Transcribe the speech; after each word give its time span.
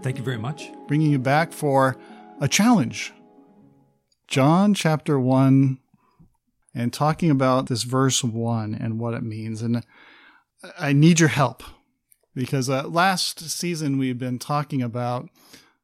Thank 0.02 0.18
you 0.18 0.24
very 0.24 0.40
much. 0.40 0.72
Bringing 0.88 1.12
you 1.12 1.20
back 1.20 1.54
for 1.54 1.98
a 2.42 2.48
challenge. 2.48 3.14
John 4.28 4.74
chapter 4.74 5.20
1, 5.20 5.78
and 6.76 6.92
talking 6.92 7.32
about 7.32 7.68
this 7.68 7.84
verse 7.84 8.24
1 8.24 8.76
and 8.76 9.00
what 9.00 9.14
it 9.14 9.24
means. 9.24 9.62
And 9.62 9.84
I 10.78 10.92
need 10.94 11.20
your 11.20 11.30
help 11.30 11.64
because 12.36 12.70
uh, 12.70 12.88
last 12.88 13.40
season 13.50 13.98
we've 13.98 14.20
been 14.20 14.38
talking 14.38 14.82
about 14.82 15.30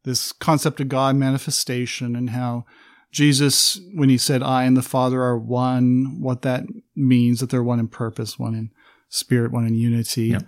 this 0.03 0.31
concept 0.33 0.81
of 0.81 0.89
God 0.89 1.15
manifestation 1.15 2.15
and 2.15 2.31
how 2.31 2.65
Jesus, 3.11 3.79
when 3.93 4.09
he 4.09 4.17
said, 4.17 4.43
I 4.43 4.63
and 4.63 4.75
the 4.75 4.81
Father 4.81 5.21
are 5.21 5.37
one, 5.37 6.17
what 6.19 6.41
that 6.41 6.65
means, 6.95 7.39
that 7.39 7.49
they're 7.49 7.63
one 7.63 7.79
in 7.79 7.87
purpose, 7.87 8.37
one 8.37 8.55
in 8.55 8.71
spirit, 9.09 9.51
one 9.51 9.65
in 9.65 9.75
unity. 9.75 10.27
Yep. 10.27 10.43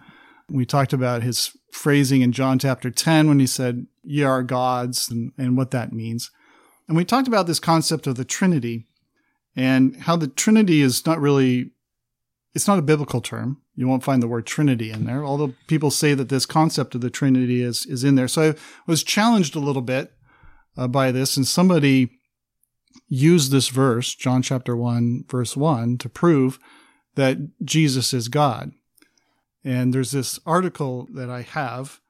We 0.50 0.66
talked 0.66 0.94
about 0.94 1.24
his 1.24 1.56
phrasing 1.72 2.22
in 2.22 2.32
John 2.32 2.60
chapter 2.60 2.90
10 2.90 3.28
when 3.28 3.40
he 3.40 3.48
said, 3.48 3.88
Ye 4.04 4.24
are 4.24 4.44
gods, 4.44 5.10
and, 5.10 5.32
and 5.38 5.56
what 5.58 5.72
that 5.72 5.94
means. 5.94 6.32
And 6.88 6.98
we 6.98 7.06
talked 7.06 7.28
about 7.28 7.48
this 7.48 7.60
concept 7.60 8.08
of 8.08 8.16
the 8.16 8.26
Trinity 8.26 8.88
and 9.56 9.96
how 9.96 10.16
the 10.16 10.28
Trinity 10.28 10.82
is 10.82 11.06
not 11.06 11.20
really, 11.20 11.72
it's 12.54 12.68
not 12.68 12.80
a 12.80 12.84
biblical 12.84 13.22
term. 13.22 13.62
You 13.76 13.88
won't 13.88 14.04
find 14.04 14.22
the 14.22 14.28
word 14.28 14.46
Trinity 14.46 14.92
in 14.92 15.06
there, 15.06 15.26
although 15.26 15.54
people 15.68 15.92
say 15.92 16.14
that 16.14 16.30
this 16.30 16.46
concept 16.46 16.96
of 16.96 17.02
the 17.02 17.10
Trinity 17.10 17.62
is, 17.62 17.86
is 17.86 18.04
in 18.04 18.16
there. 18.16 18.28
So 18.28 18.52
I 18.52 18.56
was 18.86 19.04
challenged 19.04 19.56
a 19.56 19.60
little 19.60 19.82
bit 19.82 20.14
uh, 20.78 20.88
by 20.88 21.12
this, 21.12 21.38
and 21.38 21.48
somebody 21.48 22.12
used 23.08 23.52
this 23.52 23.70
verse, 23.70 24.14
John 24.14 24.42
chapter 24.42 24.76
1, 24.76 25.26
verse 25.28 25.58
1, 25.58 25.98
to 26.00 26.10
prove 26.10 26.60
that 27.16 27.38
Jesus 27.64 28.14
is 28.14 28.28
God. 28.28 28.72
And 29.64 29.94
there's 29.94 30.12
this 30.12 30.40
article 30.46 31.08
that 31.14 31.30
I 31.30 31.42
have. 31.42 32.02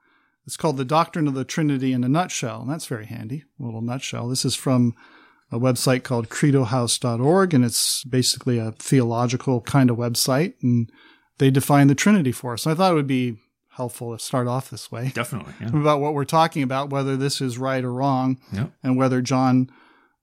It's 0.46 0.58
called 0.58 0.78
The 0.78 0.86
Doctrine 0.86 1.28
of 1.28 1.34
the 1.34 1.46
Trinity 1.46 1.94
in 1.94 2.04
a 2.04 2.10
Nutshell. 2.10 2.62
And 2.62 2.70
that's 2.70 2.88
very 2.88 3.06
handy, 3.06 3.44
a 3.60 3.64
little 3.64 3.82
nutshell. 3.82 4.28
This 4.28 4.44
is 4.44 4.56
from 4.56 4.96
a 5.54 5.60
website 5.60 6.04
called 6.04 6.30
credohouse.org, 6.30 7.54
and 7.54 7.64
it's 7.64 8.04
basically 8.06 8.58
a 8.58 8.72
theological 8.74 9.62
kind 9.62 9.90
of 9.90 9.98
website. 9.98 10.56
And 10.62 10.90
they 11.38 11.52
define 11.52 11.88
the 11.88 11.96
Trinity 11.96 12.32
for 12.32 12.54
us. 12.54 12.66
And 12.66 12.74
I 12.74 12.76
thought 12.76 12.92
it 12.92 12.96
would 12.96 13.08
be 13.08 13.38
helpful 13.70 14.16
to 14.16 14.24
start 14.24 14.48
off 14.48 14.70
this 14.70 14.92
way. 14.92 15.12
Definitely. 15.14 15.54
Yeah. 15.60 15.70
About 15.70 16.00
what 16.00 16.14
we're 16.14 16.26
talking 16.26 16.64
about, 16.64 16.90
whether 16.90 17.18
this 17.18 17.42
is 17.42 17.58
right 17.58 17.84
or 17.84 17.94
wrong, 17.94 18.40
and 18.84 18.98
whether 18.98 19.22
John 19.22 19.70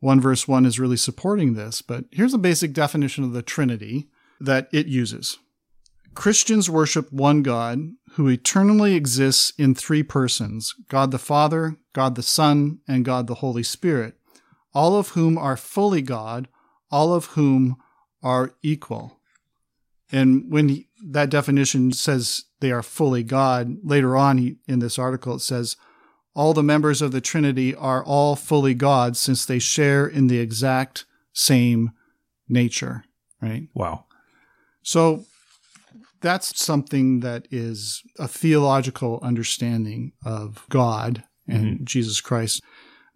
1 0.00 0.20
verse 0.20 0.46
1 0.46 0.66
is 0.66 0.80
really 0.80 0.96
supporting 0.96 1.54
this. 1.54 1.82
But 1.82 2.04
here's 2.10 2.34
a 2.34 2.38
basic 2.38 2.72
definition 2.72 3.24
of 3.24 3.32
the 3.32 3.42
Trinity 3.42 4.08
that 4.40 4.68
it 4.72 4.86
uses. 4.86 5.38
Christians 6.14 6.68
worship 6.68 7.12
one 7.12 7.42
God 7.42 7.92
who 8.12 8.28
eternally 8.28 8.94
exists 8.94 9.52
in 9.58 9.74
three 9.74 10.02
persons 10.02 10.74
God 10.88 11.10
the 11.10 11.18
Father, 11.18 11.76
God 11.92 12.14
the 12.16 12.22
Son, 12.22 12.80
and 12.88 13.04
God 13.04 13.26
the 13.26 13.36
Holy 13.36 13.62
Spirit, 13.62 14.14
all 14.74 14.96
of 14.96 15.10
whom 15.10 15.36
are 15.36 15.56
fully 15.56 16.02
God, 16.02 16.48
all 16.90 17.12
of 17.14 17.26
whom 17.26 17.76
are 18.22 18.54
equal. 18.62 19.18
And 20.12 20.50
when 20.50 20.68
he, 20.68 20.88
that 21.04 21.30
definition 21.30 21.92
says 21.92 22.44
they 22.60 22.72
are 22.72 22.82
fully 22.82 23.22
God, 23.22 23.76
later 23.82 24.16
on 24.16 24.38
he, 24.38 24.56
in 24.66 24.80
this 24.80 24.98
article 24.98 25.36
it 25.36 25.40
says, 25.40 25.76
all 26.34 26.54
the 26.54 26.62
members 26.62 27.02
of 27.02 27.12
the 27.12 27.20
Trinity 27.20 27.74
are 27.74 28.04
all 28.04 28.36
fully 28.36 28.74
God 28.74 29.16
since 29.16 29.44
they 29.44 29.58
share 29.58 30.06
in 30.06 30.28
the 30.28 30.38
exact 30.38 31.04
same 31.32 31.92
nature, 32.48 33.04
right? 33.40 33.68
Wow. 33.74 34.04
So 34.82 35.24
that's 36.20 36.62
something 36.62 37.20
that 37.20 37.46
is 37.50 38.02
a 38.18 38.28
theological 38.28 39.18
understanding 39.22 40.12
of 40.24 40.66
God 40.68 41.24
and 41.48 41.64
mm-hmm. 41.64 41.84
Jesus 41.84 42.20
Christ. 42.20 42.62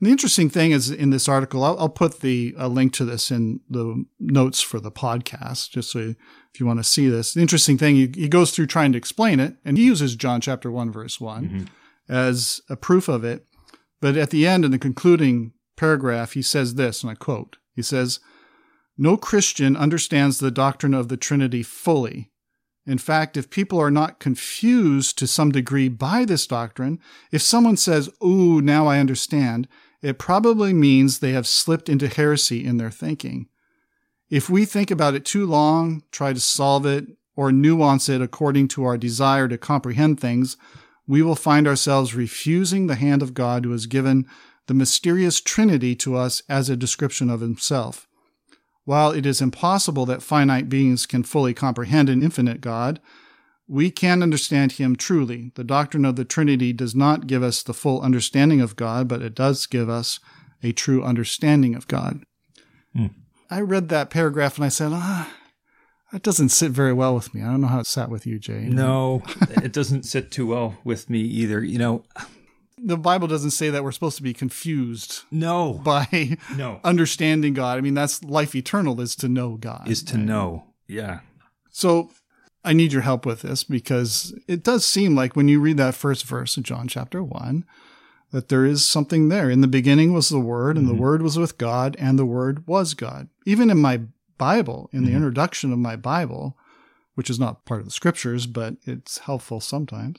And 0.01 0.07
the 0.09 0.11
interesting 0.13 0.51
thing 0.51 0.73
is 0.73 0.91
in 0.91 1.11
this 1.11 1.29
article, 1.29 1.63
I'll, 1.63 1.79
I'll 1.79 1.89
put 1.89 2.21
the 2.21 2.55
a 2.59 2.69
link 2.69 2.93
to 2.95 3.05
this 3.05 3.31
in 3.31 3.61
the 3.69 4.05
notes 4.19 4.61
for 4.61 4.81
the 4.81 4.91
podcast, 4.91 5.71
just 5.71 5.91
so 5.91 6.15
if 6.53 6.61
you 6.61 6.67
want 6.67 6.81
to 6.81 6.85
see 6.85 7.09
this. 7.09 7.35
The 7.35 7.41
interesting 7.41 7.79
thing, 7.79 7.95
he, 7.97 8.11
he 8.15 8.29
goes 8.29 8.51
through 8.51 8.67
trying 8.67 8.93
to 8.93 8.99
explain 8.99 9.41
it, 9.41 9.57
and 9.65 9.79
he 9.79 9.85
uses 9.85 10.17
John 10.17 10.41
chapter 10.41 10.71
one 10.71 10.91
verse 10.91 11.21
one 11.21 11.45
mm-hmm. 11.49 12.13
as 12.13 12.61
a 12.69 12.77
proof 12.77 13.09
of 13.09 13.25
it. 13.25 13.47
But 14.01 14.17
at 14.17 14.31
the 14.31 14.47
end, 14.47 14.65
in 14.65 14.71
the 14.71 14.79
concluding 14.79 15.53
paragraph, 15.77 16.33
he 16.33 16.43
says 16.43 16.75
this, 16.75 17.03
and 17.03 17.11
I 17.11 17.15
quote: 17.15 17.57
He 17.75 17.83
says, 17.83 18.21
"No 18.99 19.17
Christian 19.17 19.77
understands 19.77 20.39
the 20.39 20.51
doctrine 20.51 20.95
of 20.95 21.09
the 21.09 21.17
Trinity 21.17 21.63
fully." 21.63 22.31
In 22.87 22.99
fact, 22.99 23.37
if 23.37 23.49
people 23.49 23.81
are 23.81 23.91
not 23.91 24.21
confused 24.21 25.17
to 25.19 25.27
some 25.27 25.51
degree 25.51 25.89
by 25.89 26.25
this 26.25 26.47
doctrine, 26.47 27.01
if 27.33 27.41
someone 27.41 27.79
says, 27.79 28.11
Ooh, 28.23 28.61
now 28.61 28.87
I 28.87 28.99
understand, 28.99 29.69
it 30.05 30.19
probably 30.19 30.73
means 30.73 31.19
they 31.19 31.33
have 31.33 31.47
slipped 31.47 31.89
into 31.89 32.09
heresy 32.09 32.65
in 32.65 32.77
their 32.77 32.91
thinking. 32.91 33.49
If 34.29 34.51
we 34.51 34.65
think 34.65 34.91
about 34.91 35.15
it 35.15 35.25
too 35.25 35.47
long, 35.47 36.03
try 36.11 36.33
to 36.33 36.41
solve 36.41 36.85
it, 36.85 37.07
or 37.37 37.51
nuance 37.51 38.09
it 38.09 38.21
according 38.21 38.69
to 38.69 38.85
our 38.85 38.99
desire 38.99 39.49
to 39.49 39.59
comprehend 39.59 40.21
things, 40.21 40.57
we 41.07 41.23
will 41.23 41.35
find 41.35 41.67
ourselves 41.67 42.15
refusing 42.15 42.87
the 42.87 42.95
hand 42.95 43.23
of 43.23 43.35
God 43.35 43.65
who 43.65 43.73
has 43.73 43.87
given 43.87 44.27
the 44.67 44.75
mysterious 44.75 45.41
Trinity 45.41 45.95
to 45.97 46.17
us 46.17 46.43
as 46.49 46.69
a 46.69 46.77
description 46.77 47.29
of 47.31 47.41
himself. 47.41 48.07
While 48.85 49.11
it 49.11 49.25
is 49.25 49.41
impossible 49.41 50.07
that 50.07 50.23
finite 50.23 50.69
beings 50.69 51.07
can 51.07 51.23
fully 51.23 51.55
comprehend 51.55 52.09
an 52.09 52.23
infinite 52.23 52.61
God, 52.61 53.01
we 53.67 53.91
can 53.91 54.23
understand 54.23 54.73
him 54.73 54.97
truly. 54.97 55.53
The 55.55 55.65
doctrine 55.65 56.05
of 56.05 56.17
the 56.17 56.25
Trinity 56.25 56.73
does 56.73 56.95
not 56.95 57.27
give 57.27 57.43
us 57.43 57.63
the 57.63 57.75
full 57.75 58.01
understanding 58.01 58.61
of 58.61 58.77
God, 58.77 59.09
but 59.09 59.23
it 59.23 59.35
does 59.35 59.67
give 59.67 59.89
us 59.89 60.21
a 60.63 60.73
true 60.73 61.03
understanding 61.03 61.75
of 61.75 61.89
God. 61.89 62.23
Hmm. 62.95 63.07
I 63.51 63.61
read 63.61 63.89
that 63.89 64.11
paragraph 64.11 64.57
and 64.57 64.65
I 64.65 64.69
said, 64.69 64.93
ah, 64.93 65.33
that 66.13 66.23
doesn't 66.23 66.51
sit 66.51 66.71
very 66.71 66.93
well 66.93 67.15
with 67.15 67.35
me. 67.35 67.43
I 67.43 67.47
don't 67.47 67.61
know 67.61 67.69
how 67.69 67.81
it 67.81 67.87
sat 67.87 68.11
with 68.11 68.27
you, 68.27 68.39
Jay. 68.39 68.67
No, 68.69 69.23
it 69.63 69.73
doesn't 69.73 70.05
sit 70.05 70.31
too 70.31 70.47
well 70.47 70.79
with 70.85 71.11
me 71.11 71.21
either. 71.21 71.63
You 71.63 71.79
know, 71.79 72.05
The 72.79 72.99
Bible 72.99 73.29
doesn't 73.29 73.53
say 73.53 73.71
that 73.71 73.83
we're 73.83 73.93
supposed 73.93 74.17
to 74.19 74.23
be 74.23 74.35
confused 74.35 75.23
no, 75.31 75.75
by 75.85 76.37
no, 76.57 76.81
understanding 76.85 77.55
God. 77.55 77.79
I 77.79 77.81
mean, 77.81 77.95
that's 77.95 78.23
life 78.25 78.55
eternal 78.55 79.01
is 79.01 79.17
to 79.17 79.29
know 79.29 79.57
God. 79.57 79.89
is 79.89 80.03
to 80.05 80.19
know. 80.19 80.65
Yeah. 80.87 81.21
So 81.71 82.11
I 82.65 82.73
need 82.73 82.93
your 82.93 83.03
help 83.03 83.27
with 83.27 83.43
this 83.43 83.63
because 83.65 84.35
it 84.49 84.63
does 84.63 84.85
seem 84.85 85.15
like 85.15 85.37
when 85.37 85.49
you 85.49 85.61
read 85.61 85.77
that 85.77 85.95
first 85.95 86.25
verse 86.25 86.57
of 86.57 86.63
John 86.63 86.89
chapter 86.89 87.23
1 87.23 87.65
that 88.35 88.49
there 88.49 88.65
is 88.65 88.85
something 88.85 89.29
there. 89.29 89.49
In 89.49 89.61
the 89.61 89.69
beginning 89.69 90.13
was 90.13 90.29
the 90.29 90.41
Word, 90.41 90.77
and 90.77 90.89
the 90.89 90.93
mm-hmm. 90.93 91.03
Word 91.03 91.23
was 91.23 91.39
with 91.39 91.57
God, 91.57 91.95
and 92.01 92.19
the 92.19 92.27
Word 92.27 92.67
was 92.67 92.93
God. 92.95 93.29
Even 93.47 93.71
in 93.71 93.79
my 93.79 94.01
Bible, 94.39 94.91
in 94.93 95.03
the 95.03 95.09
mm-hmm. 95.09 95.19
introduction 95.19 95.73
of 95.73 95.79
my 95.79 95.95
Bible, 95.95 96.57
which 97.15 97.31
is 97.31 97.39
not 97.39 97.65
part 97.65 97.79
of 97.79 97.87
the 97.87 97.93
scriptures, 97.93 98.47
but 98.47 98.75
it's 98.83 99.19
helpful 99.19 99.61
sometimes, 99.61 100.19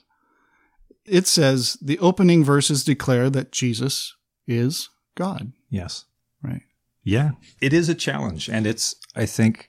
it 1.04 1.26
says 1.26 1.74
the 1.82 1.98
opening 1.98 2.42
verses 2.42 2.84
declare 2.84 3.28
that 3.28 3.52
Jesus 3.52 4.14
is 4.46 4.88
God, 5.14 5.52
Yes. 5.68 6.06
right? 6.42 6.62
Yeah. 7.02 7.32
It 7.60 7.74
is 7.74 7.90
a 7.90 7.94
challenge. 7.94 8.48
And 8.48 8.66
it's, 8.66 8.94
I 9.14 9.26
think, 9.26 9.68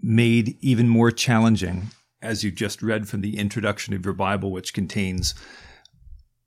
made 0.00 0.56
even 0.60 0.88
more 0.88 1.10
challenging 1.10 1.90
as 2.22 2.42
you 2.42 2.50
just 2.50 2.82
read 2.82 3.08
from 3.08 3.20
the 3.20 3.38
introduction 3.38 3.94
of 3.94 4.04
your 4.04 4.14
Bible, 4.14 4.50
which 4.50 4.74
contains 4.74 5.34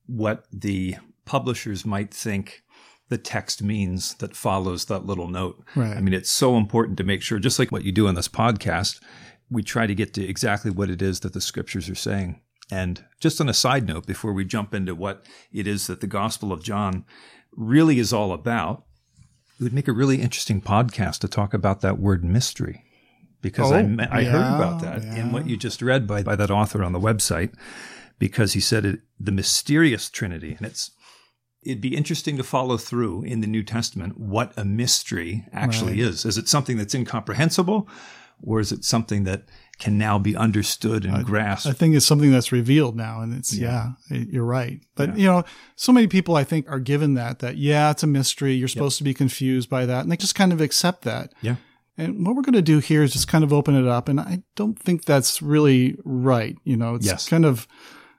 what 0.08 0.46
the 0.52 0.96
publishers 1.26 1.86
might 1.86 2.14
think 2.14 2.64
the 3.10 3.18
text 3.18 3.64
means 3.64 4.14
that 4.16 4.36
follows 4.36 4.86
that 4.86 5.06
little 5.06 5.28
note. 5.28 5.64
Right. 5.76 5.98
I 5.98 6.02
mean, 6.02 6.14
it's 6.14 6.30
so 6.30 6.58
important 6.58 6.98
to 7.00 7.04
make 7.04 7.22
sure, 7.22 7.40
just 7.40 7.60
like 7.60 7.72
what 7.72 7.84
you 7.84 7.92
do 7.92 8.08
on 8.08 8.16
this 8.16 8.28
podcast, 8.28 9.02
we 9.50 9.64
try 9.64 9.88
to 9.88 9.96
get 9.96 10.14
to 10.14 10.24
exactly 10.24 10.70
what 10.70 10.90
it 10.90 11.02
is 11.02 11.22
that 11.22 11.34
the 11.34 11.42
scriptures 11.42 11.90
are 11.90 11.96
saying. 11.96 12.40
And 12.72 13.04
just 13.20 13.42
on 13.42 13.50
a 13.50 13.54
side 13.54 13.88
note, 13.88 14.06
before 14.06 14.32
we 14.32 14.46
jump 14.46 14.76
into 14.76 14.94
what 14.94 15.26
it 15.52 15.66
is 15.66 15.88
that 15.88 16.02
the 16.02 16.08
Gospel 16.08 16.54
of 16.54 16.64
John 16.64 17.04
really 17.52 17.98
is 17.98 18.14
all 18.14 18.32
about, 18.32 18.86
it 19.60 19.64
would 19.64 19.74
make 19.74 19.88
a 19.88 19.94
really 19.94 20.22
interesting 20.22 20.62
podcast 20.62 21.20
to 21.20 21.28
talk 21.28 21.56
about 21.56 21.82
that 21.82 21.98
word 21.98 22.24
mystery. 22.24 22.84
Because 23.42 23.72
I, 23.72 23.82
Oh, 23.82 23.88
me- 23.88 24.06
I 24.10 24.20
yeah, 24.22 24.32
heard 24.32 24.56
about 24.56 24.82
that 24.82 25.04
yeah. 25.04 25.16
in 25.16 25.32
what 25.32 25.48
you 25.48 25.56
just 25.58 25.82
read 25.82 26.06
by, 26.08 26.24
by 26.24 26.36
that 26.36 26.52
author 26.52 26.84
on 26.84 26.92
the 26.92 27.00
website, 27.00 27.54
because 28.20 28.54
he 28.54 28.60
said 28.60 28.86
it, 28.86 29.00
the 29.20 29.32
mysterious 29.32 30.10
Trinity. 30.10 30.56
And 30.58 30.68
it's, 30.68 30.92
it'd 31.64 31.80
be 31.82 31.96
interesting 31.96 32.36
to 32.38 32.44
follow 32.44 32.78
through 32.78 33.24
in 33.24 33.40
the 33.42 33.48
New 33.48 33.64
Testament 33.64 34.20
what 34.20 34.52
a 34.58 34.66
mystery 34.66 35.46
actually 35.54 35.94
Right. 36.02 36.12
is. 36.12 36.26
Is 36.26 36.38
it 36.38 36.50
something 36.50 36.78
that's 36.78 36.94
incomprehensible 36.94 37.88
or 38.42 38.60
is 38.60 38.72
it 38.72 38.84
something 38.86 39.24
that 39.26 39.44
can 39.80 39.98
now 39.98 40.18
be 40.20 40.36
understood 40.36 41.06
and 41.06 41.26
grasped? 41.26 41.68
I 41.68 41.74
think 41.74 41.96
it's 41.96 42.06
something 42.06 42.32
that's 42.32 42.52
revealed 42.52 42.96
now, 42.98 43.22
and 43.22 43.34
it's 43.34 43.54
yeah, 43.54 43.92
it- 44.10 44.30
you're 44.30 44.44
right. 44.46 44.82
But 44.96 45.10
Yeah. 45.10 45.16
you 45.16 45.26
know, 45.28 45.44
so 45.78 45.92
many 45.94 46.08
people 46.08 46.36
I 46.36 46.44
think 46.44 46.70
are 46.70 46.80
given 46.80 47.14
that 47.16 47.40
that 47.40 47.58
yeah, 47.58 47.92
it's 47.92 48.04
a 48.04 48.08
mystery. 48.08 48.54
You're 48.54 48.68
supposed 48.70 48.98
to 48.98 49.04
be 49.06 49.14
confused 49.14 49.70
by 49.70 49.86
that, 49.86 50.02
and 50.02 50.12
they 50.12 50.18
just 50.18 50.36
kind 50.36 50.52
of 50.52 50.60
accept 50.62 51.04
that. 51.04 51.34
yeah. 51.42 51.56
And 52.00 52.26
what 52.26 52.36
we're 52.36 52.42
going 52.44 52.54
to 52.54 52.62
do 52.62 52.80
here 52.80 53.04
is 53.04 53.14
just 53.14 53.28
kind 53.28 53.44
of 53.44 53.52
open 53.52 53.76
it 53.76 53.88
up, 53.88 54.08
and 54.08 54.20
I 54.20 54.44
don't 54.56 54.80
think 54.80 55.06
that's 55.06 55.42
really 55.42 55.98
right. 56.06 56.56
You 56.64 56.78
know, 56.78 56.96
it's 56.96 57.06
Yes. 57.06 57.28
kind 57.28 57.46
of 57.46 57.68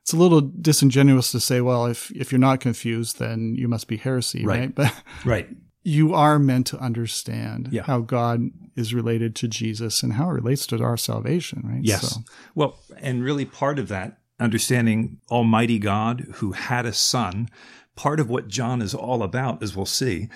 it's 0.03 0.13
a 0.13 0.17
little 0.17 0.41
disingenuous 0.41 1.31
to 1.33 1.41
say, 1.41 1.61
well, 1.61 1.87
if 1.87 2.11
if 2.13 2.31
you're 2.33 2.39
not 2.39 2.61
confused, 2.61 3.19
then 3.19 3.55
you 3.57 3.69
must 3.69 3.87
be 3.89 3.97
heresy, 3.97 4.45
Right. 4.45 4.61
right? 4.61 4.75
But 4.75 4.95
Right. 5.25 5.49
you 5.83 6.15
are 6.15 6.39
meant 6.39 6.67
to 6.69 6.79
understand 6.79 7.69
Yeah. 7.73 7.83
how 7.85 8.01
God 8.01 8.51
is 8.77 8.93
related 8.95 9.35
to 9.37 9.49
Jesus 9.49 10.03
and 10.03 10.15
how 10.15 10.31
it 10.31 10.35
relates 10.35 10.67
to 10.69 10.83
our 10.83 10.97
salvation, 10.97 11.63
right? 11.65 11.81
Yes. 11.83 12.15
So, 12.15 12.21
Well, 12.55 12.79
and 13.01 13.23
really 13.23 13.45
part 13.45 13.79
of 13.79 13.89
that, 13.89 14.19
understanding 14.39 15.19
Almighty 15.31 15.79
God 15.79 16.27
who 16.37 16.53
had 16.53 16.87
a 16.87 16.93
son, 16.93 17.49
part 17.97 18.21
of 18.21 18.29
what 18.31 18.49
John 18.49 18.81
is 18.83 18.95
all 18.95 19.23
about, 19.23 19.63
as 19.63 19.77
we'll 19.77 19.87
see, 19.87 20.29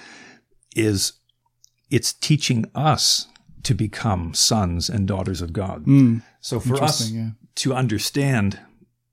is 0.76 1.14
it's 1.90 2.12
teaching 2.12 2.66
us 2.74 3.28
to 3.64 3.74
become 3.74 4.32
sons 4.34 4.88
and 4.88 5.08
daughters 5.08 5.42
of 5.42 5.52
God. 5.52 5.84
mm, 5.84 6.22
So 6.40 6.60
for 6.60 6.82
us 6.82 7.10
yeah. 7.10 7.30
to 7.56 7.74
understand 7.74 8.60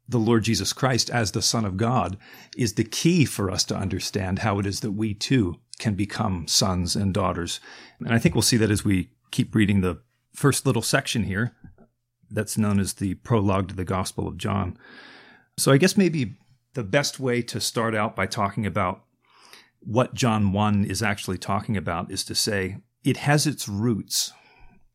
the 0.07 0.19
Lord 0.19 0.44
Jesus 0.44 0.74
Christ 0.74 1.09
as 1.09 1.31
the 1.31 1.42
Son 1.42 1.65
of 1.65 1.77
God 1.77 2.18
is 2.57 2.74
the 2.74 2.83
key 2.83 3.25
for 3.25 3.50
us 3.50 3.63
to 3.65 3.75
understand 3.75 4.39
how 4.39 4.59
it 4.59 4.65
is 4.65 4.81
that 4.81 4.92
we 4.92 5.13
too 5.13 5.56
can 5.80 5.95
become 5.95 6.48
sons 6.48 6.95
and 6.95 7.13
daughters. 7.13 7.59
And 8.00 8.13
I 8.13 8.19
think 8.19 8.36
we'll 8.36 8.42
see 8.42 8.57
that 8.57 8.69
as 8.69 8.86
we 8.86 9.09
keep 9.31 9.56
reading 9.56 9.81
the 9.81 10.01
first 10.33 10.65
little 10.65 10.81
section 10.81 11.24
here 11.24 11.56
that's 12.30 12.57
known 12.57 12.80
as 12.80 12.94
the 12.94 13.15
prologue 13.15 13.69
to 13.69 13.75
the 13.75 13.86
Gospel 13.86 14.27
of 14.27 14.38
John. 14.38 14.77
So 15.57 15.71
I 15.71 15.77
guess 15.77 15.97
maybe 15.97 16.36
the 16.74 16.83
best 16.83 17.19
way 17.19 17.42
to 17.44 17.59
start 17.59 17.95
out 17.95 18.15
by 18.15 18.25
talking 18.25 18.65
about 18.65 19.04
what 19.80 20.13
John 20.13 20.51
1 20.54 20.86
is 20.86 21.01
actually 21.01 21.38
talking 21.38 21.75
about 21.75 22.12
is 22.12 22.24
to 22.25 22.36
say 22.36 22.77
it 23.04 23.18
has 23.18 23.47
its 23.47 23.68
roots 23.68 24.31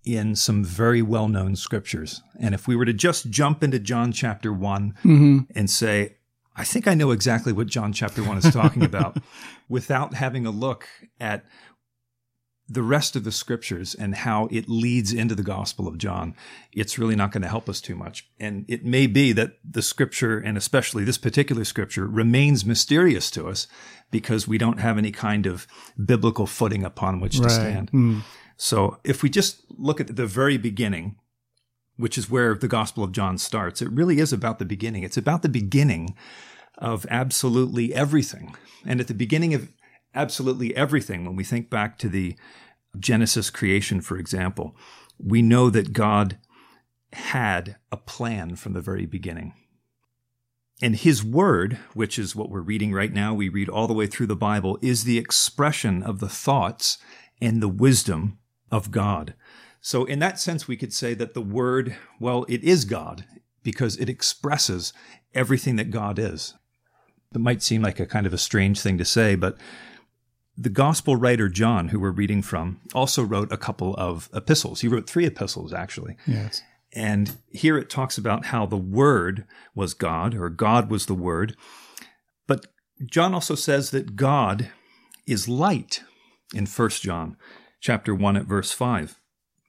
in 0.07 0.37
some 0.37 0.65
very 0.65 1.03
well 1.03 1.29
known 1.29 1.57
scriptures. 1.57 2.23
And 2.41 2.55
if 2.55 2.67
we 2.67 2.77
were 2.77 2.87
to 2.87 2.95
just 2.95 3.29
jump 3.29 3.63
into 3.63 3.79
John 3.79 4.13
chapter 4.13 4.53
1 4.53 4.95
hmm 5.03 5.39
and 5.55 5.69
say, 5.69 6.17
I 6.55 6.65
think 6.65 6.89
I 6.89 6.95
know 6.95 7.11
exactly 7.11 7.53
what 7.53 7.67
John 7.67 7.93
chapter 7.93 8.23
1 8.23 8.39
is 8.39 8.51
talking 8.51 8.83
about, 8.93 9.19
without 9.69 10.15
having 10.15 10.47
a 10.47 10.51
look 10.51 10.89
at 11.21 11.45
the 12.69 12.83
rest 12.83 13.15
of 13.15 13.25
the 13.25 13.31
scriptures 13.31 13.95
and 13.95 14.15
how 14.15 14.49
it 14.51 14.69
leads 14.69 15.13
into 15.13 15.35
the 15.35 15.43
Gospel 15.43 15.87
of 15.87 15.99
John, 15.99 16.35
it's 16.73 16.99
really 16.99 17.15
not 17.15 17.31
going 17.31 17.43
to 17.43 17.49
help 17.49 17.69
us 17.69 17.81
too 17.81 17.95
much. 17.95 18.29
And 18.41 18.65
it 18.69 18.85
may 18.85 19.07
be 19.07 19.33
that 19.33 19.59
the 19.65 19.83
scripture, 19.83 20.39
and 20.39 20.57
especially 20.57 21.05
this 21.05 21.19
particular 21.19 21.65
scripture, 21.65 22.07
remains 22.07 22.65
mysterious 22.65 23.31
to 23.33 23.47
us 23.47 23.69
because 24.11 24.49
we 24.49 24.59
don't 24.59 24.81
have 24.81 24.99
any 24.99 25.13
kind 25.13 25.47
of 25.47 25.67
biblical 26.05 26.47
footing 26.47 26.85
upon 26.85 27.21
which 27.21 27.39
to 27.41 27.51
stand. 27.51 27.93
Mm. 27.93 28.23
So 28.57 28.99
if 29.05 29.23
we 29.23 29.29
just 29.29 29.63
look 29.71 30.01
at 30.01 30.17
the 30.17 30.27
very 30.27 30.57
beginning, 30.57 31.17
which 31.97 32.19
is 32.19 32.31
where 32.31 32.55
the 32.55 32.69
Gospel 32.69 33.05
of 33.05 33.13
John 33.13 33.39
starts, 33.39 33.83
it 33.83 33.91
really 33.91 34.19
is 34.19 34.33
about 34.33 34.59
the 34.59 34.65
beginning. 34.65 35.03
It's 35.03 35.17
about 35.17 35.43
the 35.43 35.49
beginning 35.49 36.15
of 36.79 37.07
absolutely 37.11 37.95
everything. 37.95 38.55
And 38.85 39.01
at 39.01 39.09
the 39.09 39.15
beginning 39.15 39.55
of 39.55 39.73
absolutely 40.15 40.75
everything, 40.77 41.25
when 41.25 41.37
we 41.37 41.45
think 41.45 41.71
back 41.71 41.99
to 41.99 42.09
the 42.09 42.37
Genesis 42.99 43.51
creation, 43.51 44.01
for 44.01 44.17
example, 44.17 44.77
we 45.19 45.43
know 45.43 45.71
that 45.71 45.93
God 45.93 46.39
had 47.13 47.77
a 47.91 47.97
plan 47.97 48.57
from 48.57 48.73
the 48.73 48.81
very 48.81 49.07
beginning. 49.07 49.55
And 50.83 50.97
his 50.97 51.25
word, 51.25 51.79
which 51.95 52.19
is 52.19 52.37
what 52.37 52.51
we're 52.51 52.61
reading 52.61 52.93
right 52.93 53.13
now, 53.13 53.33
we 53.33 53.49
read 53.49 53.71
all 53.71 53.87
the 53.87 53.95
way 53.95 54.07
through 54.07 54.27
the 54.27 54.37
Bible, 54.37 54.79
is 54.83 55.05
the 55.05 55.19
expression 55.19 56.03
of 56.03 56.21
the 56.21 56.29
thoughts 56.29 56.99
and 57.41 57.63
the 57.63 57.69
wisdom 57.69 58.39
of 58.71 58.91
God. 58.91 59.35
So, 59.81 60.05
in 60.05 60.19
that 60.19 60.41
sense, 60.41 60.67
we 60.67 60.77
could 60.77 60.93
say 60.93 61.15
that 61.15 61.35
the 61.35 61.41
word, 61.41 61.97
well, 62.19 62.45
it 62.49 62.65
is 62.65 62.85
God 62.85 63.25
because 63.63 63.97
it 63.97 64.09
expresses 64.09 64.93
everything 65.35 65.77
that 65.77 65.91
God 65.91 66.19
is. 66.19 66.55
It 67.35 67.41
might 67.41 67.63
seem 67.63 67.83
like 67.83 68.01
a 68.01 68.07
kind 68.07 68.27
of 68.27 68.33
a 68.33 68.39
strange 68.39 68.81
thing 68.81 68.99
to 68.99 69.05
say, 69.05 69.35
but 69.35 69.59
the 70.57 70.71
gospel 70.71 71.17
writer 71.17 71.49
John, 71.49 71.89
who 71.89 72.01
we're 72.01 72.11
reading 72.11 72.43
from, 72.43 72.81
also 72.95 73.23
wrote 73.23 73.53
a 73.53 73.59
couple 73.59 73.95
of 73.97 74.31
epistles. 74.33 74.81
He 74.81 74.89
wrote 74.89 75.09
three 75.09 75.27
epistles, 75.27 75.73
actually. 75.73 76.17
Yes. 76.27 76.63
And 76.93 77.37
here 77.51 77.77
it 77.77 77.91
talks 77.91 78.17
about 78.17 78.47
how 78.47 78.65
the 78.65 78.77
Word 78.77 79.45
was 79.75 79.93
God, 79.93 80.35
or 80.35 80.49
God 80.49 80.91
was 80.91 81.07
the 81.07 81.15
Word. 81.15 81.57
But 82.47 82.67
John 83.05 83.35
also 83.35 83.55
says 83.55 83.91
that 83.91 84.17
God 84.17 84.71
is 85.27 85.49
light 85.49 86.03
in 86.55 86.67
1 86.67 86.89
John 86.91 87.37
chapter 87.81 88.15
1 88.15 88.37
at 88.37 88.47
verse 88.47 88.73
5. 88.73 89.21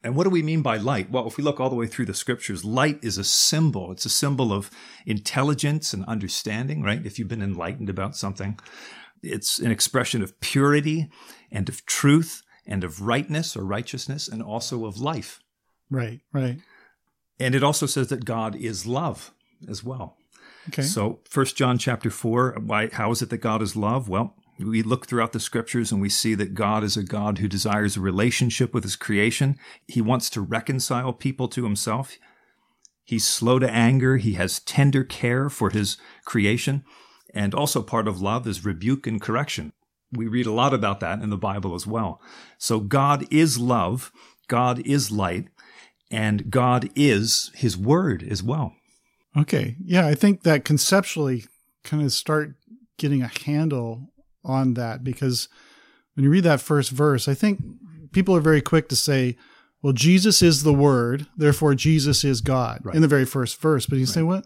And 0.04 0.16
what 0.16 0.24
do 0.24 0.30
we 0.30 0.44
mean 0.44 0.62
by 0.62 0.78
light? 0.78 1.10
Well, 1.12 1.28
if 1.28 1.38
we 1.38 1.44
look 1.44 1.60
all 1.60 1.70
the 1.70 1.76
way 1.76 1.88
through 1.88 2.06
the 2.06 2.14
scriptures, 2.14 2.64
light 2.64 3.00
is 3.04 3.18
a 3.18 3.24
symbol. 3.24 3.92
It's 3.92 4.06
a 4.06 4.10
symbol 4.10 4.54
of 4.54 4.70
intelligence 5.06 5.94
and 5.94 6.06
understanding, 6.06 6.84
right? 6.84 7.06
If 7.06 7.18
you've 7.18 7.28
been 7.28 7.42
enlightened 7.42 7.90
about 7.90 8.16
something, 8.16 8.60
it's 9.24 9.60
an 9.60 9.72
expression 9.72 10.22
of 10.22 10.40
purity 10.40 11.10
and 11.52 11.68
of 11.68 11.86
truth 11.86 12.44
and 12.66 12.84
of 12.84 13.02
rightness 13.02 13.58
or 13.58 13.66
righteousness 13.66 14.28
and 14.28 14.42
also 14.42 14.86
of 14.86 15.00
life. 15.00 15.42
Right. 15.90 16.22
Right. 16.32 16.60
And 17.40 17.56
it 17.56 17.64
also 17.64 17.86
says 17.86 18.08
that 18.08 18.26
God 18.26 18.56
is 18.56 18.86
love 18.86 19.34
as 19.68 19.84
well. 19.84 20.18
Okay. 20.70 20.82
So, 20.84 21.20
First 21.30 21.56
John 21.56 21.78
chapter 21.78 22.10
4, 22.10 22.58
why 22.66 22.90
how 22.92 23.12
is 23.12 23.22
it 23.22 23.30
that 23.30 23.38
God 23.38 23.62
is 23.62 23.76
love? 23.76 24.10
Well, 24.10 24.36
we 24.60 24.82
look 24.82 25.08
throughout 25.08 25.34
the 25.34 25.40
scriptures 25.40 25.92
and 25.92 26.02
we 26.02 26.10
see 26.10 26.34
that 26.36 26.54
God 26.54 26.84
is 26.84 26.98
a 26.98 27.04
God 27.04 27.38
who 27.38 27.48
desires 27.48 27.96
a 27.96 28.02
relationship 28.02 28.74
with 28.74 28.84
his 28.84 28.96
creation. 28.96 29.58
He 29.88 30.02
wants 30.02 30.30
to 30.32 30.42
reconcile 30.42 31.14
people 31.14 31.48
to 31.50 31.64
himself. 31.64 32.18
He's 33.04 33.28
slow 33.28 33.60
to 33.60 33.70
anger, 33.70 34.18
he 34.18 34.34
has 34.34 34.60
tender 34.60 35.04
care 35.04 35.50
for 35.50 35.70
his 35.70 35.98
creation, 36.26 36.84
and 37.34 37.56
also 37.56 37.82
part 37.82 38.06
of 38.08 38.22
love 38.22 38.46
is 38.46 38.66
rebuke 38.66 39.08
and 39.08 39.22
correction. 39.22 39.72
We 40.12 40.28
read 40.28 40.46
a 40.46 40.52
lot 40.52 40.74
about 40.74 41.00
that 41.00 41.22
in 41.22 41.30
the 41.30 41.38
Bible 41.38 41.74
as 41.74 41.88
well. 41.88 42.22
So 42.58 42.82
God 42.82 43.26
is 43.32 43.58
love, 43.58 44.12
God 44.50 44.80
is 44.86 45.10
light, 45.10 45.48
and 46.12 46.50
God 46.50 46.90
is 46.96 47.52
his 47.56 47.78
word 47.78 48.28
as 48.30 48.44
well. 48.44 48.74
Okay. 49.38 49.76
Yeah, 49.86 50.06
I 50.08 50.16
think 50.16 50.44
that 50.44 50.66
conceptually 50.66 51.46
kind 51.84 52.04
of 52.04 52.12
start 52.12 52.56
getting 52.98 53.22
a 53.22 53.32
handle 53.46 54.10
on 54.48 54.74
that 54.76 55.04
because 55.04 55.48
when 56.16 56.24
you 56.24 56.30
read 56.30 56.44
that 56.46 56.62
first 56.62 56.90
verse, 56.92 57.28
I 57.28 57.34
think 57.36 57.60
people 58.12 58.36
are 58.36 58.40
very 58.42 58.62
quick 58.62 58.90
to 58.90 58.96
say, 58.96 59.38
well, 59.84 59.94
Jesus 59.94 60.42
is 60.42 60.64
the 60.64 60.74
word, 60.74 61.28
therefore 61.38 61.76
Jesus 61.76 62.24
is 62.24 62.42
God 62.42 62.82
Right. 62.84 62.96
in 62.96 63.02
the 63.04 63.08
very 63.08 63.26
first 63.26 63.62
verse. 63.62 63.86
But 63.86 64.00
you 64.00 64.06
say, 64.08 64.24
what? 64.24 64.46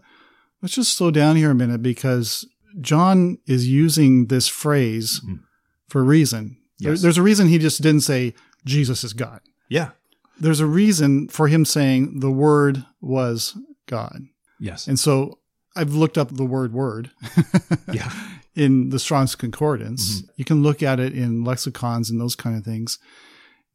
Let's 0.60 0.74
just 0.74 0.96
slow 0.96 1.10
down 1.10 1.36
here 1.36 1.50
a 1.50 1.54
minute 1.54 1.82
because 1.82 2.46
John 2.80 3.38
is 3.46 3.66
using 3.68 4.26
this 4.26 4.46
phrase 4.48 5.20
Mhm. 5.26 5.40
for 5.88 6.00
a 6.00 6.04
reason. 6.04 6.56
Yes. 6.78 7.00
there's 7.00 7.18
a 7.18 7.22
reason 7.22 7.46
he 7.46 7.58
just 7.58 7.80
didn't 7.80 8.00
say 8.00 8.34
Jesus 8.66 9.04
is 9.04 9.12
God. 9.12 9.40
Yeah. 9.68 9.90
There's 10.40 10.58
a 10.60 10.66
reason 10.66 11.28
for 11.28 11.46
him 11.46 11.64
saying 11.64 12.18
the 12.20 12.30
word 12.30 12.84
was 13.00 13.56
God. 13.86 14.22
Yes. 14.58 14.88
And 14.88 14.98
so 14.98 15.38
I've 15.76 15.94
looked 15.94 16.18
up 16.18 16.34
the 16.34 16.44
word 16.44 16.72
word 16.72 17.10
yeah. 17.92 18.12
in 18.54 18.90
the 18.90 18.98
Strong's 18.98 19.34
Concordance. 19.34 20.22
You 20.36 20.44
can 20.44 20.62
look 20.62 20.82
at 20.82 21.00
it 21.00 21.12
in 21.14 21.44
lexicons 21.44 22.10
and 22.10 22.20
those 22.20 22.36
kind 22.36 22.56
of 22.56 22.64
things. 22.64 22.98